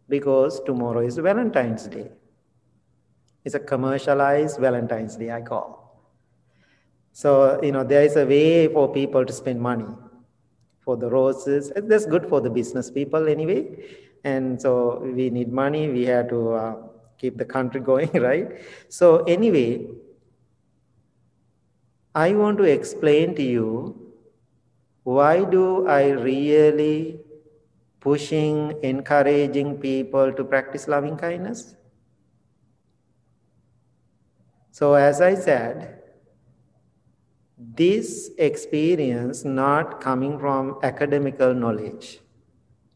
Because 0.08 0.60
tomorrow 0.60 1.00
is 1.00 1.16
Valentine's 1.16 1.88
Day. 1.88 2.10
It's 3.44 3.54
a 3.54 3.60
commercialized 3.60 4.60
Valentine's 4.60 5.16
Day, 5.16 5.30
I 5.30 5.40
call. 5.42 5.82
So, 7.12 7.60
you 7.62 7.72
know, 7.72 7.84
there 7.84 8.02
is 8.02 8.16
a 8.16 8.24
way 8.24 8.68
for 8.68 8.92
people 8.92 9.24
to 9.24 9.32
spend 9.32 9.60
money 9.60 9.86
for 10.80 10.96
the 10.96 11.08
roses. 11.08 11.72
That's 11.74 12.06
good 12.06 12.28
for 12.28 12.40
the 12.40 12.50
business 12.50 12.90
people 12.90 13.28
anyway. 13.28 13.84
And 14.24 14.60
so 14.60 15.00
we 15.00 15.30
need 15.30 15.52
money. 15.52 15.88
We 15.88 16.06
have 16.06 16.28
to 16.30 16.52
uh, 16.52 16.76
keep 17.18 17.36
the 17.36 17.44
country 17.44 17.80
going, 17.90 18.10
right? 18.14 18.60
So, 18.88 19.24
anyway, 19.24 19.86
I 22.14 22.32
want 22.34 22.58
to 22.58 22.64
explain 22.64 23.34
to 23.36 23.42
you 23.42 24.12
why 25.04 25.44
do 25.44 25.86
I 25.88 26.10
really 26.10 27.20
pushing, 28.00 28.74
encouraging 28.82 29.78
people 29.78 30.32
to 30.32 30.44
practice 30.44 30.86
loving 30.86 31.16
kindness? 31.16 31.74
So, 34.72 34.94
as 34.94 35.20
I 35.20 35.34
said, 35.34 35.98
this 37.58 38.30
experience 38.38 39.44
not 39.44 40.00
coming 40.00 40.38
from 40.38 40.78
academical 40.82 41.52
knowledge. 41.52 42.20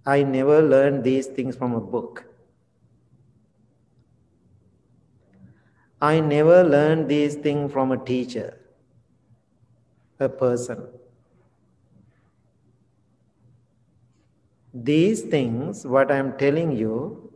I 0.07 0.23
never 0.23 0.63
learned 0.63 1.05
these 1.05 1.27
things 1.27 1.55
from 1.55 1.75
a 1.75 1.81
book. 1.81 2.25
I 6.01 6.21
never 6.21 6.65
learned 6.65 7.11
these 7.11 7.35
things 7.35 7.71
from 7.71 7.93
a 7.93 7.99
teacher, 7.99 8.59
a 10.19 10.31
person. 10.31 10.83
These 14.73 15.23
things, 15.25 15.87
what 15.87 16.11
I'm 16.11 16.39
telling 16.39 16.73
you, 16.73 17.33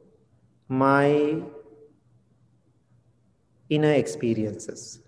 my 0.69 1.43
inner 3.71 3.93
experiences. 3.93 5.01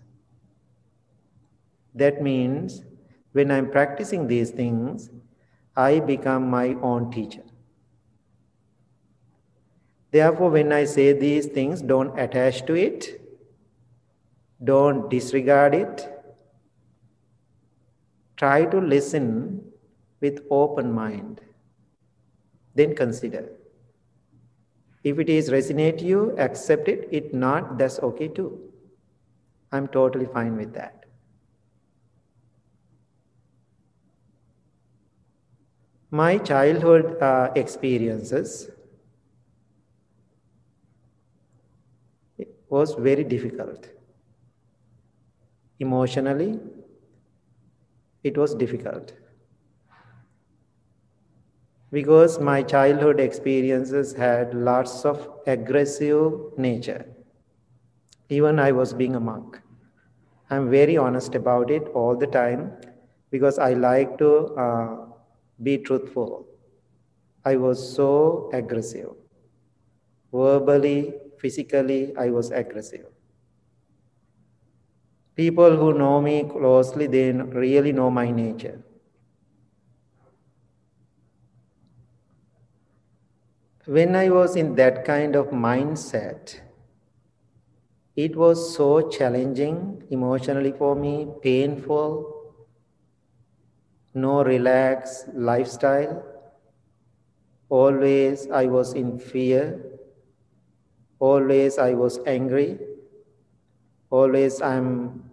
That 1.93 2.23
means 2.23 2.83
when 3.33 3.51
I'm 3.51 3.69
practicing 3.69 4.27
these 4.27 4.49
things, 4.49 5.11
I 5.75 5.99
become 5.99 6.49
my 6.49 6.75
own 6.81 7.11
teacher. 7.11 7.43
Therefore, 10.11 10.51
when 10.51 10.71
I 10.71 10.85
say 10.85 11.13
these 11.13 11.47
things, 11.47 11.81
don't 11.81 12.17
attach 12.19 12.65
to 12.67 12.75
it, 12.75 13.19
don't 14.63 15.09
disregard 15.09 15.73
it. 15.73 16.09
Try 18.37 18.65
to 18.65 18.79
listen 18.79 19.63
with 20.21 20.41
open 20.49 20.91
mind. 20.91 21.41
Then 22.75 22.95
consider. 22.95 23.49
If 25.03 25.19
it 25.19 25.29
is 25.29 25.51
resonate 25.51 26.01
you, 26.01 26.35
accept 26.37 26.87
it. 26.87 27.07
If 27.11 27.31
not, 27.33 27.77
that's 27.77 27.99
okay 27.99 28.27
too. 28.27 28.59
I'm 29.73 29.89
totally 29.89 30.25
fine 30.25 30.55
with 30.55 30.73
that. 30.75 31.05
my 36.11 36.37
childhood 36.37 37.21
uh, 37.21 37.51
experiences 37.55 38.69
was 42.69 42.93
very 42.95 43.23
difficult 43.23 43.87
emotionally 45.79 46.59
it 48.23 48.35
was 48.37 48.55
difficult 48.55 49.13
because 51.93 52.39
my 52.41 52.61
childhood 52.61 53.21
experiences 53.21 54.13
had 54.13 54.53
lots 54.53 55.05
of 55.05 55.29
aggressive 55.47 56.31
nature 56.57 57.05
even 58.37 58.59
i 58.59 58.71
was 58.77 58.93
being 59.01 59.15
a 59.15 59.19
monk 59.27 59.59
i'm 60.49 60.69
very 60.73 60.97
honest 61.05 61.35
about 61.41 61.71
it 61.77 61.87
all 62.01 62.15
the 62.23 62.29
time 62.35 62.63
because 63.31 63.59
i 63.59 63.73
like 63.73 64.17
to 64.17 64.31
uh, 64.65 64.97
be 65.61 65.77
truthful. 65.77 66.47
I 67.45 67.55
was 67.57 67.79
so 67.95 68.49
aggressive. 68.53 69.11
verbally, 70.33 71.13
physically, 71.39 72.13
I 72.17 72.29
was 72.29 72.51
aggressive. 72.51 73.05
People 75.35 75.77
who 75.77 75.93
know 75.93 76.19
me 76.21 76.43
closely, 76.43 77.05
they 77.05 77.31
really 77.33 77.91
know 77.91 78.09
my 78.09 78.31
nature. 78.31 78.81
When 83.85 84.15
I 84.15 84.29
was 84.29 84.55
in 84.55 84.75
that 84.75 85.03
kind 85.03 85.35
of 85.35 85.47
mindset, 85.47 86.61
it 88.15 88.33
was 88.33 88.73
so 88.73 89.09
challenging 89.09 90.03
emotionally 90.09 90.71
for 90.71 90.95
me, 90.95 91.27
painful, 91.41 92.55
no 94.13 94.41
relaxed 94.41 95.27
lifestyle. 95.33 96.23
Always 97.67 98.49
I 98.49 98.67
was 98.67 98.93
in 98.93 99.19
fear. 99.19 99.83
Always 101.19 101.77
I 101.77 101.93
was 101.93 102.19
angry. 102.25 102.79
Always 104.09 104.61
I'm 104.61 105.29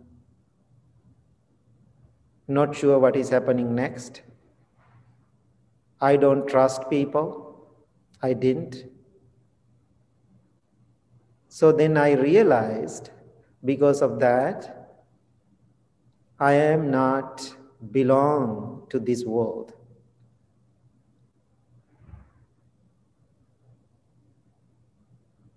not 2.49 2.75
sure 2.75 2.99
what 2.99 3.15
is 3.15 3.29
happening 3.29 3.77
next. 3.77 4.23
I 6.01 6.17
don't 6.17 6.49
trust 6.49 6.91
people. 6.91 7.50
I 8.23 8.33
didn't. 8.35 8.85
So 11.49 11.73
then 11.73 11.97
I 11.97 12.13
realized 12.13 13.11
because 13.65 14.03
of 14.03 14.21
that, 14.21 14.81
I 16.39 16.53
am 16.53 16.91
not 16.91 17.55
belong 17.91 18.87
to 18.91 18.99
this 18.99 19.25
world. 19.25 19.75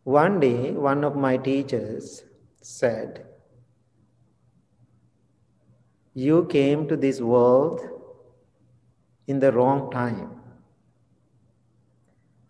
One 0.03 0.41
day, 0.41 0.71
one 0.71 1.05
of 1.05 1.15
my 1.15 1.37
teachers 1.37 2.23
said, 2.61 3.25
You 6.13 6.45
came 6.45 6.87
to 6.89 6.97
this 6.97 7.21
world 7.21 7.81
in 9.27 9.39
the 9.39 9.51
wrong 9.51 9.89
time. 9.91 10.42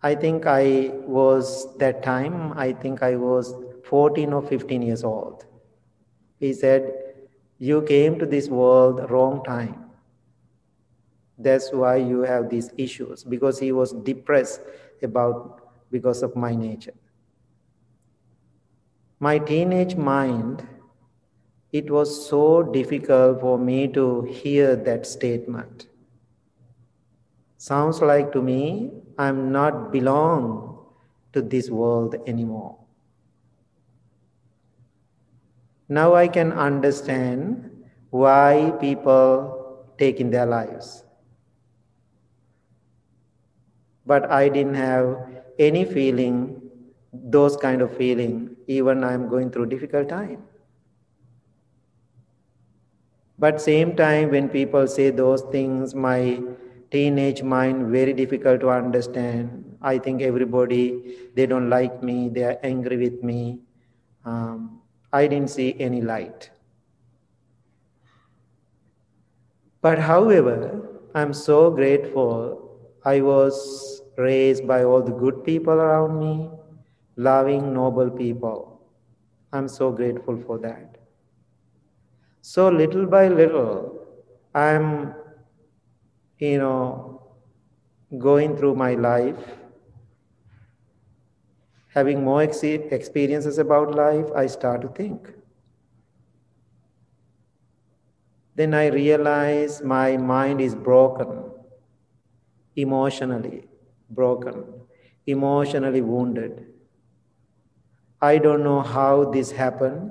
I 0.04 0.14
think 0.14 0.46
I 0.46 0.92
was 1.06 1.76
that 1.78 2.02
time, 2.04 2.52
I 2.56 2.72
think 2.72 3.02
I 3.02 3.16
was 3.16 3.54
14 3.84 4.32
or 4.32 4.42
15 4.42 4.82
years 4.82 5.02
old. 5.02 5.46
He 6.38 6.52
said, 6.52 6.92
You 7.58 7.82
came 7.82 8.18
to 8.20 8.26
this 8.26 8.48
world 8.48 9.10
wrong 9.10 9.42
time. 9.44 9.90
That's 11.38 11.72
why 11.72 11.96
you 11.96 12.20
have 12.20 12.50
these 12.50 12.70
issues 12.78 13.24
because 13.24 13.58
he 13.58 13.72
was 13.72 13.92
depressed 13.92 14.60
about 15.02 15.60
because 15.90 16.22
of 16.22 16.36
my 16.36 16.54
nature 16.54 16.94
my 19.20 19.38
teenage 19.38 19.96
mind, 19.96 20.66
it 21.72 21.90
was 21.90 22.28
so 22.28 22.62
difficult 22.62 23.40
for 23.40 23.58
me 23.58 23.88
to 23.88 24.22
hear 24.24 24.76
that 24.76 25.06
statement. 25.06 25.86
Sounds 27.64 28.02
like 28.02 28.30
to 28.32 28.42
me, 28.42 28.90
I'm 29.16 29.50
not 29.50 29.90
belong 29.90 30.80
to 31.32 31.40
this 31.40 31.70
world 31.70 32.14
anymore. 32.26 32.76
Now 35.88 36.14
I 36.14 36.28
can 36.28 36.52
understand 36.52 37.70
why 38.10 38.74
people 38.82 39.86
take 39.96 40.20
in 40.20 40.30
their 40.30 40.44
lives. 40.44 41.04
But 44.04 44.30
I 44.30 44.50
didn't 44.50 44.74
have 44.74 45.16
any 45.58 45.86
feeling 45.86 46.60
those 47.14 47.56
kind 47.56 47.80
of 47.80 47.96
feeling 47.96 48.56
even 48.66 49.04
i'm 49.04 49.28
going 49.28 49.48
through 49.50 49.66
difficult 49.66 50.08
time 50.08 50.42
but 53.38 53.60
same 53.60 53.94
time 53.94 54.30
when 54.30 54.48
people 54.48 54.88
say 54.88 55.10
those 55.10 55.42
things 55.52 55.94
my 55.94 56.40
teenage 56.94 57.42
mind 57.42 57.86
very 57.96 58.14
difficult 58.22 58.60
to 58.64 58.70
understand 58.70 59.76
i 59.92 59.98
think 60.06 60.22
everybody 60.30 60.82
they 61.36 61.46
don't 61.52 61.70
like 61.76 62.02
me 62.08 62.16
they 62.38 62.44
are 62.50 62.58
angry 62.62 62.98
with 63.04 63.22
me 63.30 63.58
um, 64.24 64.80
i 65.12 65.26
didn't 65.26 65.50
see 65.58 65.68
any 65.88 66.00
light 66.00 66.50
but 69.86 69.98
however 70.10 70.58
i'm 71.14 71.32
so 71.32 71.60
grateful 71.70 72.34
i 73.04 73.20
was 73.20 73.56
raised 74.16 74.66
by 74.74 74.82
all 74.84 75.02
the 75.02 75.16
good 75.24 75.42
people 75.44 75.86
around 75.86 76.18
me 76.18 76.34
loving, 77.16 77.72
noble 77.72 78.10
people. 78.10 78.80
I'm 79.52 79.68
so 79.68 79.92
grateful 79.92 80.40
for 80.46 80.58
that. 80.58 80.96
So, 82.40 82.68
little 82.68 83.06
by 83.06 83.28
little, 83.28 84.00
I'm, 84.54 85.14
you 86.38 86.58
know, 86.58 87.22
going 88.18 88.56
through 88.56 88.76
my 88.76 88.94
life, 88.94 89.38
having 91.94 92.22
more 92.22 92.42
ex- 92.42 92.62
experiences 92.62 93.56
about 93.56 93.94
life, 93.94 94.26
I 94.36 94.46
start 94.48 94.82
to 94.82 94.88
think. 94.88 95.32
Then 98.54 98.72
I 98.72 98.86
realize 98.86 99.82
my 99.82 100.16
mind 100.16 100.62
is 100.62 100.74
broken, 100.74 101.44
emotionally 102.76 103.66
broken, 104.10 104.64
emotionally 105.26 106.02
wounded 106.02 106.66
I 108.20 108.38
don't 108.38 108.64
know 108.64 108.80
how 108.80 109.26
this 109.30 109.52
happened 109.52 110.10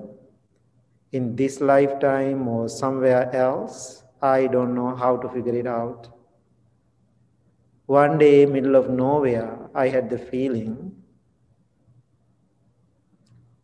in 1.13 1.37
this 1.37 1.61
lifetime 1.61 2.45
or 2.47 2.67
somewhere 2.67 3.33
else. 3.33 4.02
I 4.23 4.47
don't 4.47 4.73
know 4.73 4.95
how 4.95 5.17
to 5.17 5.29
figure 5.29 5.53
it 5.53 5.67
out. 5.67 6.07
One 7.85 8.17
day, 8.17 8.45
middle 8.45 8.75
of 8.75 8.89
nowhere, 8.89 9.69
I 9.73 9.87
had 9.87 10.09
the 10.09 10.17
feeling 10.17 11.01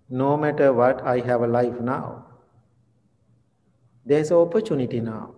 no 0.10 0.36
matter 0.36 0.74
what, 0.74 1.02
I 1.04 1.20
have 1.22 1.42
a 1.42 1.48
life 1.48 1.80
now. 1.80 2.26
There's 4.06 4.30
opportunity 4.30 5.00
now. 5.00 5.36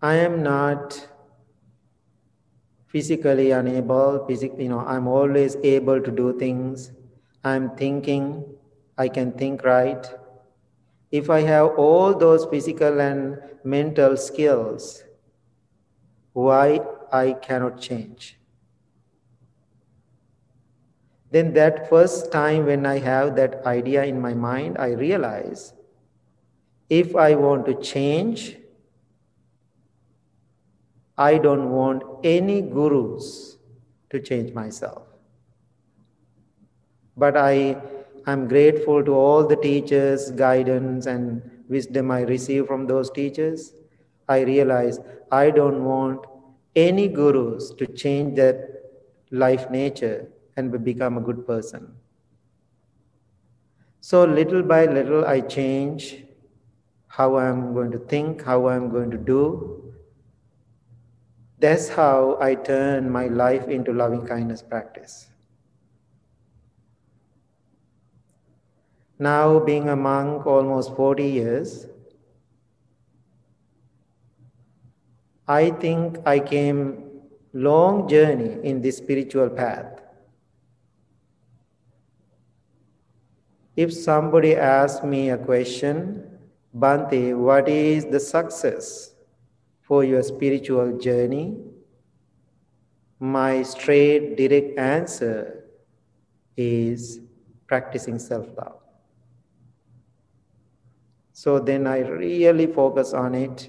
I 0.00 0.14
am 0.14 0.42
not 0.42 1.06
physically 2.86 3.50
unable, 3.50 4.24
physically, 4.26 4.64
you 4.64 4.68
know, 4.70 4.80
I'm 4.80 5.06
always 5.06 5.56
able 5.62 6.00
to 6.00 6.10
do 6.10 6.38
things 6.38 6.92
I'm 7.44 7.76
thinking, 7.76 8.44
I 8.98 9.08
can 9.08 9.30
think 9.32 9.62
right. 9.62 10.04
If 11.10 11.30
I 11.30 11.40
have 11.42 11.78
all 11.78 12.14
those 12.14 12.44
physical 12.46 13.00
and 13.00 13.38
mental 13.64 14.16
skills, 14.16 15.04
why 16.32 16.80
I 17.12 17.32
cannot 17.32 17.80
change? 17.80 18.38
Then, 21.30 21.52
that 21.54 21.88
first 21.88 22.30
time 22.32 22.66
when 22.66 22.86
I 22.86 22.98
have 22.98 23.36
that 23.36 23.66
idea 23.66 24.04
in 24.04 24.20
my 24.20 24.34
mind, 24.34 24.76
I 24.78 24.92
realize 24.92 25.72
if 26.88 27.16
I 27.16 27.34
want 27.34 27.66
to 27.66 27.74
change, 27.74 28.56
I 31.18 31.38
don't 31.38 31.70
want 31.70 32.02
any 32.24 32.62
gurus 32.62 33.56
to 34.10 34.20
change 34.20 34.52
myself. 34.52 35.02
But 37.16 37.36
I 37.36 37.76
am 38.32 38.48
grateful 38.48 39.04
to 39.04 39.12
all 39.12 39.46
the 39.46 39.56
teachers, 39.56 40.30
guidance, 40.30 41.06
and 41.06 41.42
wisdom 41.68 42.10
I 42.10 42.22
receive 42.22 42.66
from 42.66 42.86
those 42.86 43.10
teachers. 43.10 43.72
I 44.28 44.40
realize 44.40 44.98
I 45.30 45.50
don't 45.50 45.84
want 45.84 46.24
any 46.74 47.08
gurus 47.08 47.70
to 47.78 47.86
change 47.86 48.36
their 48.36 48.68
life 49.30 49.70
nature 49.70 50.28
and 50.56 50.84
become 50.84 51.18
a 51.18 51.20
good 51.20 51.46
person. 51.46 51.94
So, 54.00 54.24
little 54.24 54.62
by 54.62 54.86
little, 54.86 55.24
I 55.24 55.40
change 55.40 56.24
how 57.08 57.36
I'm 57.36 57.72
going 57.74 57.90
to 57.92 57.98
think, 57.98 58.44
how 58.44 58.68
I'm 58.68 58.90
going 58.90 59.10
to 59.10 59.16
do. 59.16 59.92
That's 61.58 61.88
how 61.88 62.36
I 62.40 62.54
turn 62.54 63.10
my 63.10 63.26
life 63.26 63.68
into 63.68 63.92
loving 63.92 64.26
kindness 64.26 64.62
practice. 64.62 65.28
Now, 69.18 69.58
being 69.60 69.88
a 69.88 69.96
monk 69.96 70.46
almost 70.46 70.94
40 70.94 71.24
years, 71.24 71.86
I 75.48 75.70
think 75.70 76.18
I 76.26 76.40
came 76.40 77.06
long 77.52 78.08
journey 78.08 78.58
in 78.62 78.82
this 78.82 78.98
spiritual 78.98 79.48
path. 79.48 80.02
If 83.76 83.92
somebody 83.92 84.56
asks 84.56 85.04
me 85.04 85.30
a 85.30 85.38
question, 85.38 86.38
Bhante, 86.74 87.34
what 87.36 87.68
is 87.68 88.06
the 88.06 88.20
success 88.20 89.14
for 89.82 90.04
your 90.04 90.22
spiritual 90.22 90.98
journey? 90.98 91.58
My 93.18 93.62
straight, 93.62 94.36
direct 94.36 94.78
answer 94.78 95.64
is 96.56 97.20
practicing 97.66 98.18
self 98.18 98.46
love. 98.56 98.75
So 101.36 101.58
then 101.58 101.86
I 101.86 101.98
really 101.98 102.66
focus 102.66 103.12
on 103.12 103.34
it. 103.34 103.68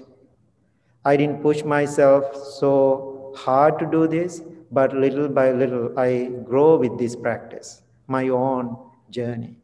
I 1.04 1.18
didn't 1.18 1.42
push 1.42 1.64
myself 1.64 2.34
so 2.34 3.34
hard 3.36 3.78
to 3.80 3.84
do 3.84 4.08
this, 4.08 4.40
but 4.70 4.94
little 4.94 5.28
by 5.28 5.52
little 5.52 5.98
I 5.98 6.30
grow 6.44 6.78
with 6.78 6.98
this 6.98 7.14
practice, 7.14 7.82
my 8.06 8.30
own 8.30 8.74
journey. 9.10 9.58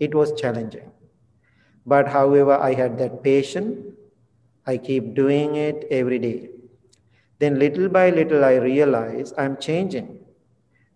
It 0.00 0.16
was 0.16 0.32
challenging. 0.32 0.90
But 1.86 2.08
however, 2.08 2.54
I 2.54 2.74
had 2.74 2.98
that 2.98 3.22
patience. 3.22 3.94
I 4.66 4.76
keep 4.76 5.14
doing 5.14 5.54
it 5.54 5.86
every 5.92 6.18
day. 6.18 6.50
Then 7.38 7.60
little 7.60 7.88
by 7.88 8.10
little, 8.10 8.44
I 8.44 8.56
realize 8.56 9.32
I'm 9.38 9.58
changing. 9.58 10.18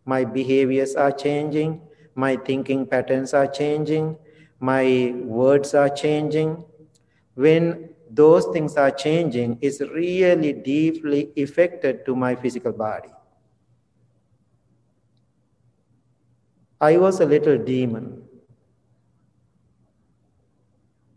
My 0.04 0.24
behaviors 0.24 0.96
are 0.96 1.12
changing. 1.12 1.82
My 2.16 2.34
thinking 2.34 2.84
patterns 2.84 3.32
are 3.32 3.46
changing. 3.46 4.16
My 4.62 5.12
words 5.24 5.74
are 5.74 5.88
changing. 5.88 6.64
When 7.34 7.90
those 8.08 8.46
things 8.52 8.76
are 8.76 8.92
changing, 8.92 9.58
it's 9.60 9.80
really 9.80 10.52
deeply 10.52 11.32
affected 11.36 12.06
to 12.06 12.14
my 12.14 12.36
physical 12.36 12.70
body. 12.70 13.08
I 16.80 16.96
was 16.96 17.18
a 17.18 17.26
little 17.26 17.58
demon 17.58 18.22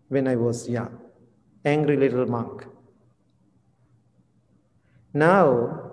when 0.08 0.28
I 0.28 0.36
was 0.38 0.68
young, 0.68 1.00
angry 1.64 1.98
little 1.98 2.26
monk. 2.26 2.66
Now 5.14 5.92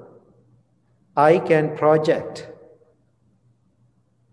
I 1.15 1.39
can 1.39 1.77
project. 1.77 2.52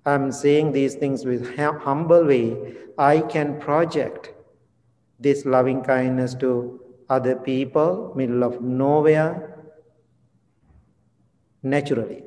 I'm 0.06 0.32
saying 0.32 0.72
these 0.72 0.96
things 0.96 1.26
with 1.26 1.56
humble 1.58 2.26
way. 2.26 2.76
I 2.98 3.22
can 3.22 3.60
project 3.60 4.34
this 5.20 5.46
loving 5.46 5.84
kindness 5.84 6.36
to 6.36 6.80
other 7.10 7.36
people, 7.36 8.14
middle 8.16 8.44
of 8.44 8.62
nowhere, 8.62 9.58
naturally. 11.64 12.24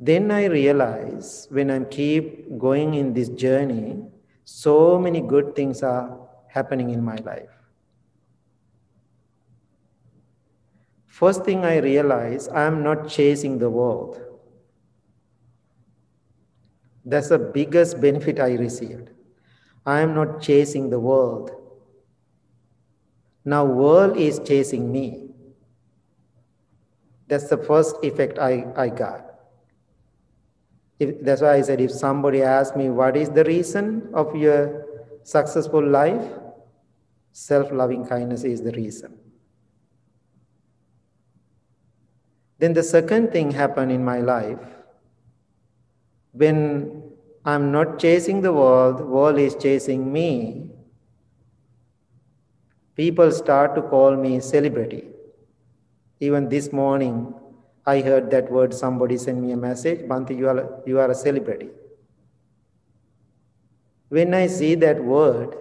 Then 0.00 0.30
I 0.30 0.46
realize 0.46 1.46
when 1.50 1.70
I 1.70 1.84
keep 1.84 2.58
going 2.58 2.94
in 2.94 3.14
this 3.14 3.28
journey, 3.28 4.02
so 4.44 4.98
many 4.98 5.20
good 5.20 5.54
things 5.54 5.82
are 5.82 6.18
happening 6.48 6.90
in 6.90 7.02
my 7.02 7.16
life. 7.16 7.63
First 11.14 11.44
thing 11.44 11.64
I 11.64 11.76
realize, 11.78 12.48
I 12.48 12.62
am 12.62 12.82
not 12.82 13.08
chasing 13.08 13.58
the 13.60 13.70
world. 13.70 14.20
That's 17.04 17.28
the 17.28 17.38
biggest 17.38 18.00
benefit 18.00 18.40
I 18.40 18.54
received. 18.54 19.10
I 19.86 20.00
am 20.00 20.12
not 20.12 20.42
chasing 20.42 20.90
the 20.90 20.98
world. 20.98 21.52
Now 23.44 23.64
world 23.64 24.16
is 24.16 24.40
chasing 24.40 24.90
me. 24.90 25.28
That's 27.28 27.48
the 27.48 27.58
first 27.58 27.94
effect 28.02 28.40
I, 28.40 28.66
I 28.76 28.88
got. 28.88 29.38
If, 30.98 31.22
that's 31.22 31.42
why 31.42 31.54
I 31.54 31.62
said 31.62 31.80
if 31.80 31.92
somebody 31.92 32.42
asks 32.42 32.76
me, 32.76 32.90
what 32.90 33.16
is 33.16 33.30
the 33.30 33.44
reason 33.44 34.10
of 34.14 34.34
your 34.34 34.84
successful 35.22 35.86
life? 35.86 36.26
Self 37.30 37.70
loving 37.70 38.04
kindness 38.04 38.42
is 38.42 38.62
the 38.62 38.72
reason. 38.72 39.23
Then 42.58 42.72
the 42.72 42.82
second 42.82 43.32
thing 43.32 43.50
happened 43.50 43.92
in 43.92 44.04
my 44.04 44.20
life 44.20 44.60
when 46.32 47.02
I'm 47.44 47.70
not 47.70 47.98
chasing 47.98 48.40
the 48.40 48.52
world, 48.52 48.98
the 48.98 49.04
world 49.04 49.38
is 49.38 49.54
chasing 49.54 50.12
me. 50.12 50.70
People 52.96 53.30
start 53.30 53.74
to 53.76 53.82
call 53.82 54.16
me 54.16 54.40
celebrity. 54.40 55.04
Even 56.20 56.48
this 56.48 56.72
morning, 56.72 57.34
I 57.86 58.00
heard 58.00 58.30
that 58.30 58.50
word, 58.50 58.72
somebody 58.72 59.16
sent 59.18 59.38
me 59.38 59.52
a 59.52 59.56
message, 59.56 60.00
Bhante, 60.08 60.36
you 60.36 60.48
are, 60.48 60.82
you 60.86 60.98
are 60.98 61.10
a 61.10 61.14
celebrity. 61.14 61.68
When 64.08 64.32
I 64.32 64.46
see 64.46 64.74
that 64.76 65.02
word, 65.02 65.56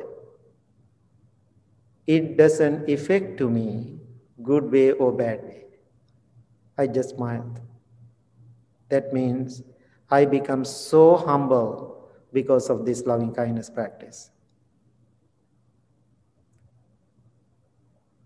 it 2.07 2.37
doesn't 2.37 2.89
affect 2.89 3.37
to 3.39 3.49
me 3.49 3.99
good 4.41 4.71
way 4.71 4.91
or 4.91 5.11
bad 5.11 5.43
way. 5.43 5.62
I 6.77 6.87
just 6.87 7.15
smiled. 7.15 7.59
That 8.89 9.13
means 9.13 9.61
I 10.09 10.25
become 10.25 10.65
so 10.65 11.15
humble 11.15 12.09
because 12.31 12.69
of 12.69 12.85
this 12.85 13.05
loving 13.05 13.33
kindness 13.33 13.69
practice. 13.69 14.29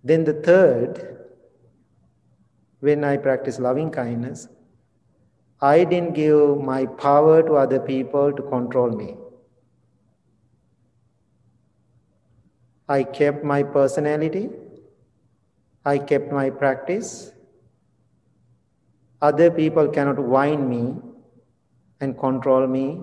Then 0.03 0.23
the 0.23 0.33
third 0.33 1.17
when 2.79 3.03
I 3.03 3.17
practice 3.17 3.59
loving 3.59 3.91
kindness, 3.91 4.47
I 5.59 5.83
didn't 5.83 6.13
give 6.13 6.59
my 6.61 6.85
power 6.85 7.41
to 7.41 7.53
other 7.55 7.79
people 7.79 8.31
to 8.31 8.41
control 8.43 8.91
me. 8.91 9.17
I 12.87 13.03
kept 13.03 13.43
my 13.43 13.63
personality. 13.63 14.49
I 15.83 15.97
kept 15.97 16.31
my 16.31 16.49
practice. 16.49 17.31
Other 19.21 19.49
people 19.49 19.87
cannot 19.87 20.19
wind 20.19 20.69
me 20.69 20.95
and 21.99 22.17
control 22.17 22.67
me. 22.67 23.01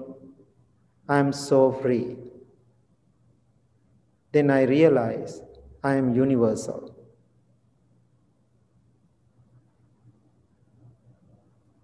I 1.08 1.18
am 1.18 1.32
so 1.32 1.72
free. 1.72 2.16
Then 4.32 4.50
I 4.50 4.62
realize 4.62 5.42
I 5.82 5.94
am 5.94 6.14
universal. 6.14 6.94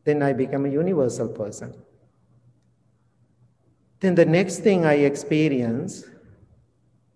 then 0.05 0.23
I 0.23 0.33
become 0.33 0.67
a 0.67 0.69
universal 0.69 1.29
person. 1.29 1.75
Then 4.01 4.15
the 4.15 4.25
next 4.25 4.61
thing 4.61 4.85
I 4.85 4.95
experience 4.95 6.05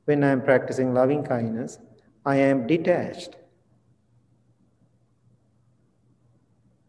when 0.04 0.22
I 0.22 0.28
am 0.28 0.42
practicing 0.42 0.92
loving 0.92 1.24
kindness, 1.24 1.78
I 2.24 2.36
am 2.36 2.66
detached. 2.66 3.36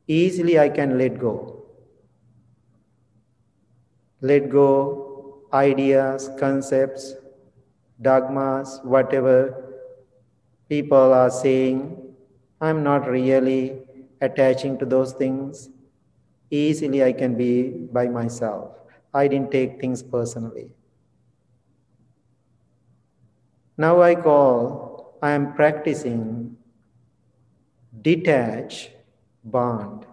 Easily 0.07 0.59
I 0.59 0.69
can 0.69 0.97
let 0.97 1.19
go. 1.19 1.63
Let 4.21 4.49
go 4.49 5.41
ideas, 5.53 6.29
concepts, 6.39 7.15
dogmas, 8.01 8.79
whatever 8.83 9.77
people 10.69 11.13
are 11.13 11.29
saying. 11.29 11.97
I'm 12.61 12.83
not 12.83 13.07
really 13.09 13.81
attaching 14.21 14.77
to 14.79 14.85
those 14.85 15.13
things 15.13 15.69
easily 16.49 17.03
I 17.03 17.11
can 17.11 17.35
be 17.35 17.69
by 17.69 18.07
myself. 18.07 18.71
I 19.13 19.27
didn't 19.27 19.51
take 19.51 19.79
things 19.79 20.03
personally. 20.03 20.69
Now 23.77 24.01
I 24.01 24.15
call, 24.15 25.17
I 25.21 25.31
am 25.31 25.53
practicing 25.53 26.57
detach 28.01 28.89
bond. 29.45 30.05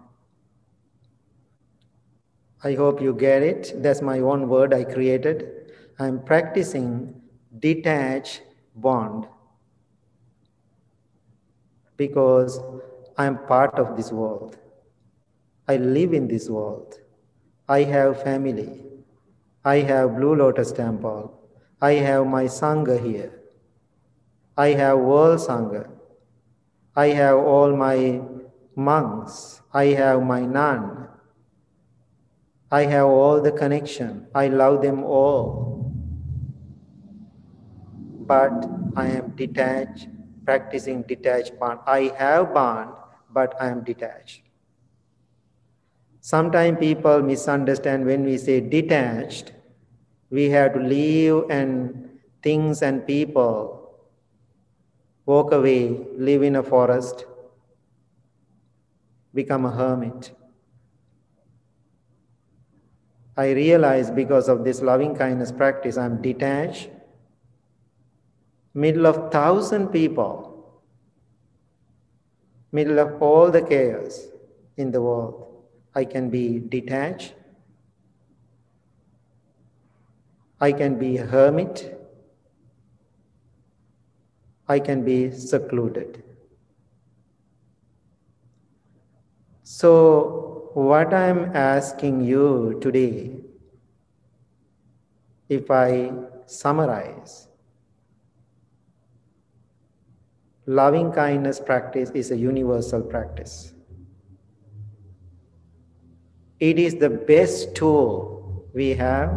I 2.64 2.74
hope 2.74 3.02
you 3.02 3.14
get 3.14 3.42
it. 3.42 3.72
That's 3.82 4.02
my 4.02 4.20
own 4.20 4.48
word 4.48 4.72
I 4.72 4.84
created. 4.84 5.72
I'm 5.98 6.22
practicing 6.22 7.20
detach 7.58 8.40
bond 8.76 9.26
because 11.96 12.60
I'm 13.18 13.38
part 13.46 13.74
of 13.74 13.96
this 13.96 14.12
world. 14.12 14.58
I 15.68 15.76
live 15.76 16.12
in 16.12 16.28
this 16.28 16.48
world. 16.48 16.98
I 17.68 17.82
have 17.84 18.22
family. 18.22 18.84
I 19.64 19.76
have 19.76 20.16
Blue 20.16 20.34
Lotus 20.34 20.72
Temple. 20.72 21.38
I 21.80 21.92
have 21.94 22.26
my 22.26 22.44
Sangha 22.44 23.02
here. 23.04 23.32
I 24.56 24.68
have 24.68 24.98
world 24.98 25.40
Sangha. 25.40 25.88
I 26.94 27.08
have 27.08 27.38
all 27.38 27.76
my 27.76 28.20
monks. 28.76 29.60
I 29.72 29.86
have 29.96 30.22
my 30.22 30.40
nun. 30.40 31.08
I 32.70 32.84
have 32.84 33.06
all 33.06 33.40
the 33.40 33.52
connection. 33.52 34.26
I 34.34 34.48
love 34.48 34.82
them 34.82 35.04
all. 35.04 35.92
But 38.26 38.64
I 38.96 39.08
am 39.08 39.30
detached, 39.36 40.08
practicing 40.44 41.02
detached 41.02 41.58
bond. 41.58 41.80
I 41.86 42.12
have 42.16 42.54
bond, 42.54 42.90
but 43.30 43.54
I 43.60 43.68
am 43.68 43.84
detached. 43.84 44.42
Sometimes 46.20 46.78
people 46.78 47.20
misunderstand 47.20 48.06
when 48.06 48.24
we 48.24 48.38
say 48.38 48.60
detached, 48.60 49.52
we 50.30 50.48
have 50.50 50.72
to 50.74 50.80
leave 50.80 51.50
and 51.50 52.08
things 52.42 52.80
and 52.80 53.06
people 53.06 53.98
walk 55.26 55.52
away, 55.52 55.98
live 56.16 56.42
in 56.42 56.56
a 56.56 56.62
forest. 56.62 57.26
Become 59.34 59.64
a 59.64 59.70
hermit. 59.70 60.32
I 63.36 63.52
realize 63.52 64.10
because 64.10 64.48
of 64.48 64.64
this 64.64 64.82
loving 64.82 65.14
kindness 65.14 65.52
practice, 65.52 65.96
I'm 65.96 66.20
detached, 66.20 66.90
middle 68.74 69.06
of 69.06 69.32
thousand 69.32 69.88
people, 69.88 70.82
middle 72.70 72.98
of 72.98 73.22
all 73.22 73.50
the 73.50 73.62
chaos 73.62 74.26
in 74.76 74.90
the 74.90 75.00
world. 75.00 75.48
I 75.94 76.04
can 76.04 76.30
be 76.30 76.58
detached. 76.58 77.34
I 80.60 80.72
can 80.72 80.98
be 80.98 81.18
a 81.18 81.26
hermit. 81.26 81.98
I 84.68 84.78
can 84.78 85.04
be 85.04 85.30
secluded. 85.30 86.22
So, 89.82 90.70
what 90.74 91.12
I'm 91.12 91.56
asking 91.56 92.20
you 92.20 92.78
today, 92.80 93.32
if 95.48 95.72
I 95.72 96.12
summarize, 96.46 97.48
loving 100.66 101.10
kindness 101.10 101.58
practice 101.58 102.10
is 102.10 102.30
a 102.30 102.36
universal 102.36 103.02
practice. 103.02 103.72
It 106.60 106.78
is 106.78 106.94
the 106.94 107.10
best 107.10 107.74
tool 107.74 108.70
we 108.72 108.90
have 108.90 109.34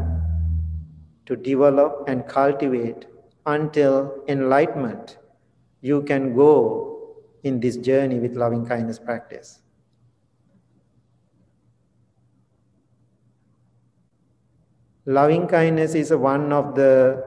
to 1.26 1.36
develop 1.36 2.04
and 2.08 2.28
cultivate 2.28 3.08
until 3.48 4.24
enlightenment. 4.28 5.18
You 5.82 6.04
can 6.04 6.36
go 6.36 7.24
in 7.42 7.60
this 7.60 7.78
journey 7.78 8.20
with 8.20 8.36
loving 8.36 8.64
kindness 8.64 9.00
practice. 9.00 9.64
Loving 15.06 15.48
kindness 15.48 15.94
is 15.94 16.12
one 16.12 16.52
of 16.52 16.76
the 16.76 17.24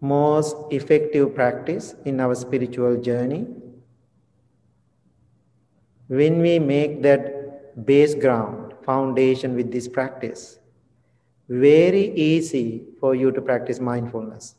most 0.00 0.56
effective 0.70 1.34
practice 1.34 1.94
in 2.04 2.20
our 2.20 2.34
spiritual 2.34 3.00
journey 3.00 3.46
when 6.08 6.40
we 6.40 6.58
make 6.58 7.02
that 7.02 7.86
base 7.86 8.14
ground, 8.14 8.74
foundation 8.84 9.54
with 9.54 9.72
this 9.72 9.88
practice, 9.88 10.58
very 11.48 12.12
easy 12.14 12.84
for 13.00 13.14
you 13.14 13.30
to 13.32 13.40
practice 13.40 13.80
mindfulness. 13.80 14.54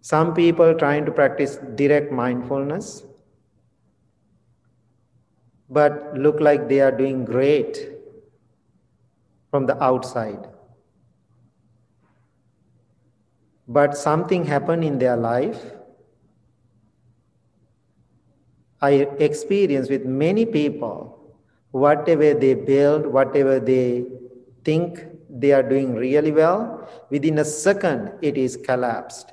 Some 0.00 0.34
people 0.34 0.74
trying 0.74 1.04
to 1.04 1.12
practice 1.12 1.58
direct 1.74 2.10
mindfulness, 2.10 3.04
but 5.72 6.16
look 6.16 6.40
like 6.40 6.68
they 6.68 6.80
are 6.80 6.92
doing 6.92 7.24
great 7.24 7.88
from 9.50 9.66
the 9.66 9.82
outside. 9.82 10.48
But 13.68 13.96
something 13.96 14.44
happened 14.44 14.84
in 14.84 14.98
their 14.98 15.16
life 15.16 15.62
I 18.82 19.06
experience 19.20 19.88
with 19.88 20.04
many 20.04 20.44
people, 20.44 21.36
whatever 21.70 22.34
they 22.34 22.54
build, 22.54 23.06
whatever 23.06 23.60
they 23.60 24.04
think 24.64 25.06
they 25.30 25.52
are 25.52 25.62
doing 25.62 25.94
really 25.94 26.32
well, 26.32 26.88
within 27.08 27.38
a 27.38 27.44
second 27.44 28.12
it 28.22 28.36
is 28.36 28.56
collapsed. 28.56 29.32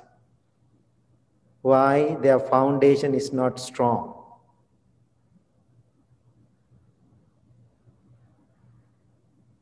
Why? 1.62 2.16
Their 2.22 2.38
foundation 2.38 3.12
is 3.12 3.32
not 3.32 3.58
strong. 3.58 4.19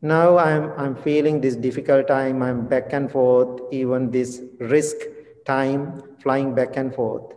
Now 0.01 0.38
I'm, 0.38 0.70
I'm 0.76 0.94
feeling 0.94 1.40
this 1.40 1.57
difficult 1.57 2.07
time, 2.07 2.40
I'm 2.40 2.66
back 2.68 2.92
and 2.92 3.11
forth, 3.11 3.61
even 3.72 4.11
this 4.12 4.40
risk 4.61 4.96
time, 5.44 6.01
flying 6.22 6.55
back 6.55 6.76
and 6.76 6.94
forth. 6.94 7.34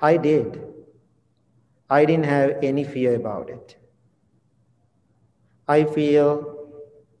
I 0.00 0.16
did. 0.16 0.62
I 1.88 2.04
didn't 2.04 2.26
have 2.26 2.58
any 2.62 2.84
fear 2.84 3.16
about 3.16 3.50
it. 3.50 3.76
I 5.66 5.84
feel 5.84 6.68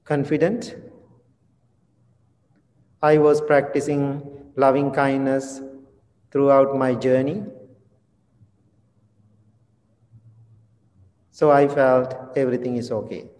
confident. 0.04 0.76
I 3.02 3.18
was 3.18 3.40
practicing 3.40 4.22
loving 4.56 4.92
kindness 4.92 5.60
throughout 6.30 6.76
my 6.76 6.94
journey. 6.94 7.42
So 11.32 11.50
I 11.50 11.66
felt 11.66 12.14
everything 12.36 12.76
is 12.76 12.92
okay. 12.92 13.30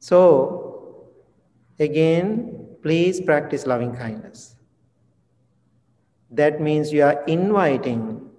So, 0.00 1.10
again, 1.78 2.76
please 2.82 3.20
practice 3.20 3.66
loving 3.66 3.94
kindness. 3.94 4.56
That 6.30 6.60
means 6.60 6.90
you 6.90 7.02
are 7.02 7.22
inviting 7.24 8.30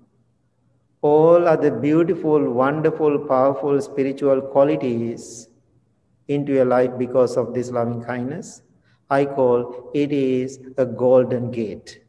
all 1.02 1.48
other 1.48 1.70
beautiful, 1.70 2.52
wonderful, 2.52 3.20
powerful 3.28 3.80
spiritual 3.80 4.42
qualities 4.42 5.50
into 6.28 6.54
your 6.54 6.66
life 6.66 6.92
because 6.98 7.38
of 7.38 7.54
this 7.54 7.70
loving 7.70 8.04
kindness. 8.04 8.64
I 9.10 9.26
call 9.26 9.92
it 9.94 10.12
is 10.12 10.60
a 10.78 10.86
golden 10.86 11.52
gate. 11.52 12.02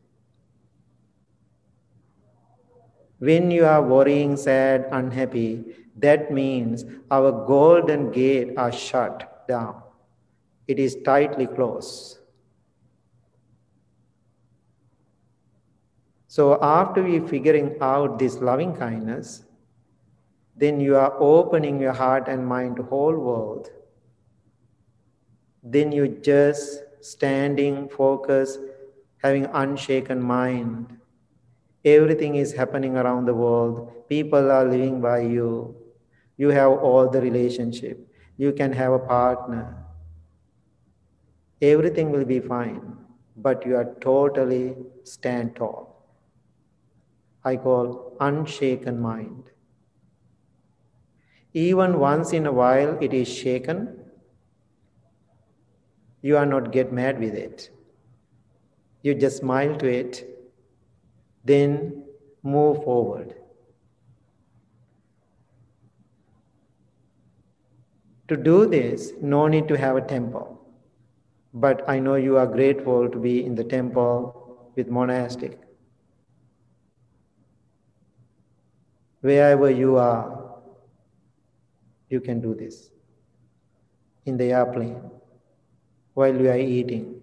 When 3.18 3.50
you 3.50 3.66
are 3.66 3.82
worrying, 3.82 4.36
sad, 4.36 4.88
unhappy, 4.90 5.64
that 5.98 6.32
means 6.32 6.84
our 7.10 7.32
golden 7.46 8.10
gate 8.10 8.54
are 8.56 8.72
shut 8.72 9.31
down. 9.52 9.76
It 10.66 10.78
is 10.78 10.98
tightly 11.04 11.46
closed. 11.46 12.18
So 16.32 16.58
after 16.62 17.02
we 17.02 17.20
figuring 17.20 17.76
out 17.80 18.18
this 18.18 18.36
loving 18.50 18.74
kindness, 18.74 19.42
then 20.56 20.80
you 20.80 20.96
are 20.96 21.12
opening 21.18 21.80
your 21.80 21.92
heart 21.92 22.28
and 22.28 22.46
mind 22.46 22.76
to 22.76 22.82
whole 22.82 23.18
world. 23.18 23.68
Then 25.62 25.92
you 25.92 26.08
just 26.08 26.82
standing, 27.00 27.88
focus, 27.88 28.56
having 29.18 29.46
unshaken 29.52 30.22
mind. 30.22 30.96
Everything 31.84 32.36
is 32.36 32.52
happening 32.52 32.96
around 32.96 33.26
the 33.26 33.34
world. 33.34 34.08
People 34.08 34.50
are 34.50 34.64
living 34.64 35.00
by 35.00 35.20
you. 35.20 35.76
You 36.36 36.48
have 36.48 36.72
all 36.72 37.10
the 37.10 37.20
relationship. 37.20 38.08
You 38.42 38.52
can 38.52 38.72
have 38.72 38.92
a 38.92 38.98
partner. 38.98 39.64
Everything 41.60 42.10
will 42.10 42.24
be 42.24 42.40
fine, 42.40 42.80
but 43.36 43.64
you 43.64 43.76
are 43.76 43.94
totally 44.00 44.74
stand 45.04 45.54
tall. 45.54 45.84
I 47.44 47.54
call 47.56 48.16
unshaken 48.18 49.00
mind. 49.00 49.50
Even 51.52 52.00
once 52.00 52.32
in 52.32 52.46
a 52.46 52.52
while 52.52 52.98
it 53.00 53.14
is 53.14 53.28
shaken, 53.28 53.86
you 56.20 56.36
are 56.36 56.46
not 56.46 56.72
get 56.72 56.92
mad 56.92 57.20
with 57.20 57.34
it. 57.34 57.70
You 59.02 59.14
just 59.14 59.36
smile 59.36 59.76
to 59.76 59.86
it, 59.86 60.24
then 61.44 62.04
move 62.42 62.82
forward. 62.82 63.41
To 68.28 68.36
do 68.36 68.66
this, 68.66 69.12
no 69.20 69.46
need 69.46 69.68
to 69.68 69.76
have 69.76 69.96
a 69.96 70.00
temple. 70.00 70.58
But 71.54 71.82
I 71.88 71.98
know 71.98 72.14
you 72.14 72.38
are 72.38 72.46
grateful 72.46 73.08
to 73.08 73.18
be 73.18 73.44
in 73.44 73.54
the 73.54 73.64
temple 73.64 74.70
with 74.74 74.88
monastic. 74.88 75.58
Wherever 79.20 79.70
you 79.70 79.96
are, 79.96 80.60
you 82.08 82.20
can 82.20 82.40
do 82.40 82.54
this. 82.54 82.90
In 84.24 84.36
the 84.36 84.52
airplane, 84.52 85.02
while 86.14 86.34
you 86.34 86.48
are 86.48 86.58
eating, 86.58 87.20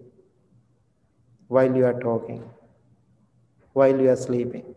while 1.48 1.76
you 1.76 1.86
are 1.86 2.00
talking, 2.00 2.44
while 3.74 4.00
you 4.00 4.10
are 4.10 4.16
sleeping. 4.16 4.76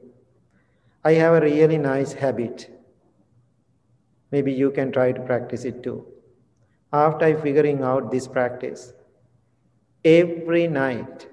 I 1.04 1.12
have 1.14 1.34
a 1.34 1.40
really 1.40 1.78
nice 1.78 2.12
habit. 2.12 2.70
Maybe 4.32 4.52
you 4.52 4.70
can 4.70 4.90
try 4.92 5.12
to 5.12 5.20
practice 5.20 5.64
it 5.64 5.82
too. 5.82 6.06
After 6.92 7.38
figuring 7.38 7.82
out 7.82 8.10
this 8.10 8.26
practice, 8.26 8.92
every 10.04 10.66
night 10.68 11.28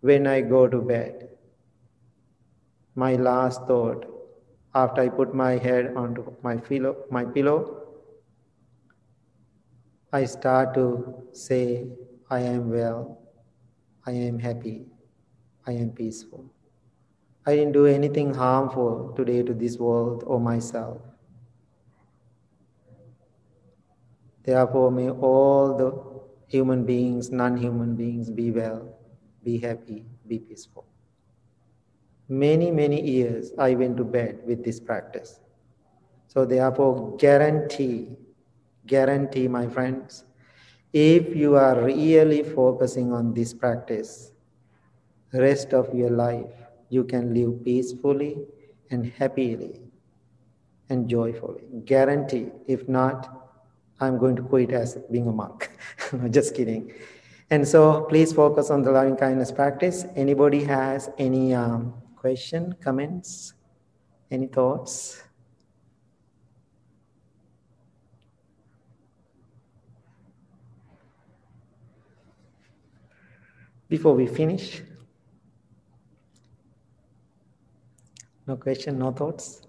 when 0.00 0.26
I 0.26 0.42
go 0.42 0.66
to 0.68 0.80
bed, 0.80 1.28
my 2.94 3.14
last 3.16 3.66
thought 3.66 4.06
after 4.74 5.00
I 5.02 5.08
put 5.08 5.34
my 5.34 5.56
head 5.56 5.94
onto 5.96 6.32
my 6.42 6.56
pillow, 6.58 6.96
my 7.10 7.24
pillow, 7.24 7.82
I 10.12 10.24
start 10.24 10.74
to 10.74 11.28
say, 11.32 11.86
I 12.30 12.40
am 12.40 12.70
well, 12.70 13.18
I 14.06 14.12
am 14.12 14.38
happy, 14.38 14.86
I 15.66 15.72
am 15.72 15.90
peaceful. 15.90 16.44
I 17.46 17.56
didn't 17.56 17.72
do 17.72 17.86
anything 17.86 18.34
harmful 18.34 19.14
today 19.16 19.42
to 19.42 19.54
this 19.54 19.78
world 19.78 20.24
or 20.26 20.40
myself. 20.40 21.00
Therefore, 24.46 24.92
may 24.92 25.10
all 25.10 25.76
the 25.76 25.92
human 26.46 26.84
beings, 26.84 27.30
non 27.30 27.56
human 27.56 27.96
beings 27.96 28.30
be 28.30 28.52
well, 28.52 28.96
be 29.42 29.58
happy, 29.58 30.04
be 30.28 30.38
peaceful. 30.38 30.86
Many, 32.28 32.70
many 32.70 33.00
years 33.02 33.52
I 33.58 33.74
went 33.74 33.96
to 33.96 34.04
bed 34.04 34.40
with 34.46 34.64
this 34.64 34.78
practice. 34.78 35.40
So, 36.28 36.44
therefore, 36.44 37.16
guarantee, 37.16 38.08
guarantee, 38.86 39.48
my 39.48 39.66
friends, 39.66 40.24
if 40.92 41.34
you 41.34 41.56
are 41.56 41.82
really 41.82 42.42
focusing 42.44 43.12
on 43.12 43.34
this 43.34 43.52
practice, 43.52 44.32
rest 45.32 45.74
of 45.74 45.92
your 45.92 46.10
life, 46.10 46.52
you 46.88 47.02
can 47.02 47.34
live 47.34 47.64
peacefully 47.64 48.38
and 48.90 49.12
happily 49.18 49.80
and 50.88 51.08
joyfully. 51.08 51.64
Guarantee. 51.84 52.52
If 52.66 52.88
not, 52.88 53.35
I'm 54.00 54.18
going 54.18 54.36
to 54.36 54.42
quit 54.42 54.70
as 54.72 54.98
being 55.10 55.26
a 55.26 55.32
monk. 55.32 55.70
just 56.30 56.54
kidding. 56.54 56.92
And 57.50 57.66
so 57.66 58.02
please 58.02 58.32
focus 58.32 58.70
on 58.70 58.82
the 58.82 58.90
loving 58.90 59.16
kindness 59.16 59.52
practice. 59.52 60.04
Anybody 60.16 60.64
has 60.64 61.08
any 61.16 61.54
um, 61.54 61.94
question, 62.16 62.74
comments, 62.82 63.54
any 64.30 64.48
thoughts? 64.48 65.22
Before 73.88 74.14
we 74.16 74.26
finish, 74.26 74.82
no 78.48 78.56
question, 78.56 78.98
no 78.98 79.12
thoughts? 79.12 79.65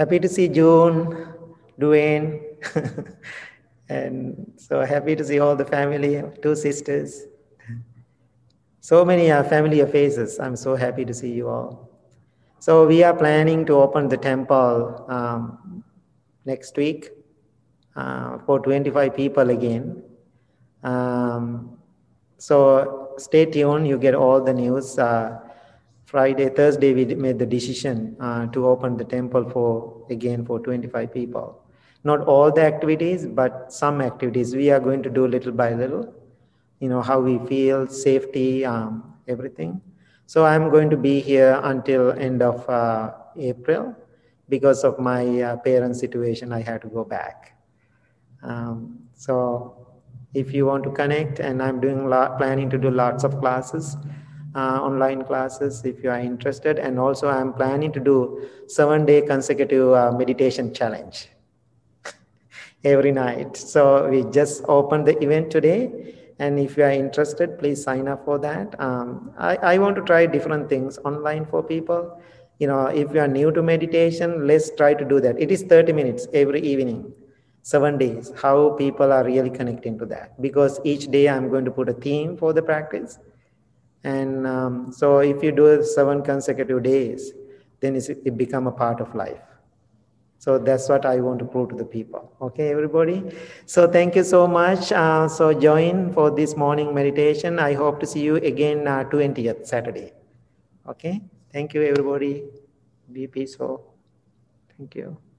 Happy 0.00 0.18
to 0.18 0.30
see 0.30 0.48
June, 0.48 1.28
Duane, 1.78 2.40
and 3.90 4.50
so 4.56 4.80
happy 4.80 5.14
to 5.14 5.22
see 5.22 5.38
all 5.40 5.54
the 5.54 5.66
family, 5.66 6.24
two 6.40 6.56
sisters. 6.56 7.26
So 8.80 9.04
many 9.04 9.30
uh, 9.30 9.42
familiar 9.42 9.86
faces. 9.86 10.40
I'm 10.40 10.56
so 10.56 10.74
happy 10.74 11.04
to 11.04 11.12
see 11.12 11.30
you 11.30 11.50
all. 11.50 11.90
So 12.60 12.86
we 12.86 13.02
are 13.02 13.12
planning 13.12 13.66
to 13.66 13.74
open 13.74 14.08
the 14.08 14.16
temple 14.16 15.04
um, 15.10 15.84
next 16.46 16.78
week 16.78 17.10
uh, 17.94 18.38
for 18.46 18.58
25 18.58 19.14
people 19.14 19.50
again. 19.50 20.02
Um, 20.82 21.76
so 22.38 23.12
stay 23.18 23.44
tuned. 23.44 23.86
You 23.86 23.98
get 23.98 24.14
all 24.14 24.42
the 24.42 24.54
news. 24.54 24.98
Uh, 24.98 25.40
Friday, 26.10 26.48
Thursday, 26.48 26.92
we 26.92 27.04
made 27.14 27.38
the 27.38 27.46
decision 27.46 28.16
uh, 28.18 28.46
to 28.46 28.66
open 28.66 28.96
the 28.96 29.04
temple 29.04 29.48
for 29.48 30.04
again 30.10 30.44
for 30.44 30.58
25 30.58 31.14
people. 31.14 31.62
Not 32.02 32.26
all 32.26 32.50
the 32.50 32.62
activities, 32.62 33.26
but 33.26 33.72
some 33.72 34.00
activities. 34.00 34.56
We 34.56 34.72
are 34.72 34.80
going 34.80 35.04
to 35.04 35.10
do 35.10 35.28
little 35.28 35.52
by 35.52 35.72
little. 35.72 36.12
You 36.80 36.88
know 36.88 37.00
how 37.00 37.20
we 37.20 37.38
feel, 37.46 37.86
safety, 37.86 38.64
um, 38.64 39.14
everything. 39.28 39.80
So 40.26 40.44
I'm 40.44 40.68
going 40.68 40.90
to 40.90 40.96
be 40.96 41.20
here 41.20 41.60
until 41.62 42.10
end 42.10 42.42
of 42.42 42.68
uh, 42.68 43.12
April 43.38 43.94
because 44.48 44.82
of 44.82 44.98
my 44.98 45.40
uh, 45.40 45.56
parent 45.58 45.94
situation. 45.94 46.52
I 46.52 46.62
had 46.62 46.82
to 46.82 46.88
go 46.88 47.04
back. 47.04 47.56
Um, 48.42 48.98
so 49.14 49.86
if 50.34 50.52
you 50.52 50.66
want 50.66 50.82
to 50.84 50.90
connect 50.90 51.40
and 51.40 51.60
i'm 51.60 51.80
doing 51.80 52.08
lot, 52.08 52.38
planning 52.38 52.70
to 52.70 52.78
do 52.78 52.88
lots 52.88 53.24
of 53.24 53.38
classes 53.40 53.96
uh, 54.54 54.80
online 54.82 55.24
classes 55.24 55.84
if 55.84 56.02
you 56.02 56.10
are 56.10 56.18
interested. 56.18 56.78
And 56.78 56.98
also 56.98 57.28
i'm 57.28 57.52
planning 57.52 57.92
to 57.92 58.00
do 58.00 58.48
seven 58.66 59.04
day 59.04 59.22
consecutive 59.22 59.92
uh, 59.92 60.12
meditation 60.12 60.72
challenge 60.74 61.28
every 62.84 63.12
night. 63.12 63.56
So 63.56 64.08
we 64.08 64.24
just 64.30 64.64
opened 64.68 65.06
the 65.06 65.22
event 65.22 65.50
today. 65.50 66.16
And 66.38 66.58
if 66.58 66.76
you 66.76 66.84
are 66.84 66.90
interested 66.90 67.58
please 67.58 67.82
sign 67.82 68.08
up 68.08 68.24
for 68.24 68.38
that. 68.38 68.78
Um, 68.80 69.32
I, 69.38 69.56
I 69.56 69.78
want 69.78 69.96
to 69.96 70.02
try 70.02 70.26
different 70.26 70.68
things 70.68 70.98
online 71.04 71.46
for 71.46 71.62
people. 71.62 72.20
You 72.58 72.66
know 72.66 72.86
if 72.86 73.14
you 73.14 73.20
are 73.20 73.28
new 73.28 73.50
to 73.52 73.62
meditation 73.62 74.46
let's 74.46 74.74
try 74.76 74.94
to 74.94 75.04
do 75.04 75.20
that. 75.20 75.40
It 75.40 75.50
is 75.50 75.62
30 75.62 75.92
minutes 75.92 76.26
every 76.32 76.60
evening 76.60 77.12
seven 77.62 77.98
days, 77.98 78.32
how 78.40 78.70
people 78.70 79.12
are 79.12 79.24
really 79.24 79.50
connecting 79.50 79.98
to 79.98 80.06
that. 80.06 80.40
Because 80.40 80.80
each 80.84 81.10
day 81.10 81.28
I'm 81.28 81.48
going 81.50 81.64
to 81.64 81.70
put 81.70 81.88
a 81.88 81.92
theme 81.92 82.36
for 82.36 82.52
the 82.52 82.62
practice. 82.62 83.18
And 84.04 84.46
um, 84.46 84.92
so 84.92 85.18
if 85.18 85.42
you 85.42 85.52
do 85.52 85.66
it 85.66 85.84
seven 85.84 86.22
consecutive 86.22 86.82
days, 86.82 87.32
then 87.80 87.96
it 87.96 88.36
become 88.36 88.66
a 88.66 88.72
part 88.72 89.00
of 89.00 89.14
life. 89.14 89.40
So 90.38 90.58
that's 90.58 90.88
what 90.88 91.04
I 91.04 91.20
want 91.20 91.38
to 91.40 91.44
prove 91.44 91.68
to 91.68 91.76
the 91.76 91.84
people. 91.84 92.32
Okay, 92.40 92.70
everybody. 92.70 93.22
So 93.66 93.86
thank 93.86 94.16
you 94.16 94.24
so 94.24 94.46
much. 94.46 94.90
Uh, 94.90 95.28
so 95.28 95.52
join 95.52 96.12
for 96.14 96.30
this 96.30 96.56
morning 96.56 96.94
meditation. 96.94 97.58
I 97.58 97.74
hope 97.74 98.00
to 98.00 98.06
see 98.06 98.22
you 98.22 98.36
again 98.36 98.88
uh, 98.88 99.04
20th 99.04 99.66
Saturday. 99.66 100.12
Okay. 100.88 101.20
Thank 101.52 101.74
you, 101.74 101.82
everybody. 101.82 102.44
Be 103.12 103.26
peaceful. 103.26 103.92
Thank 104.78 104.94
you. 104.94 105.29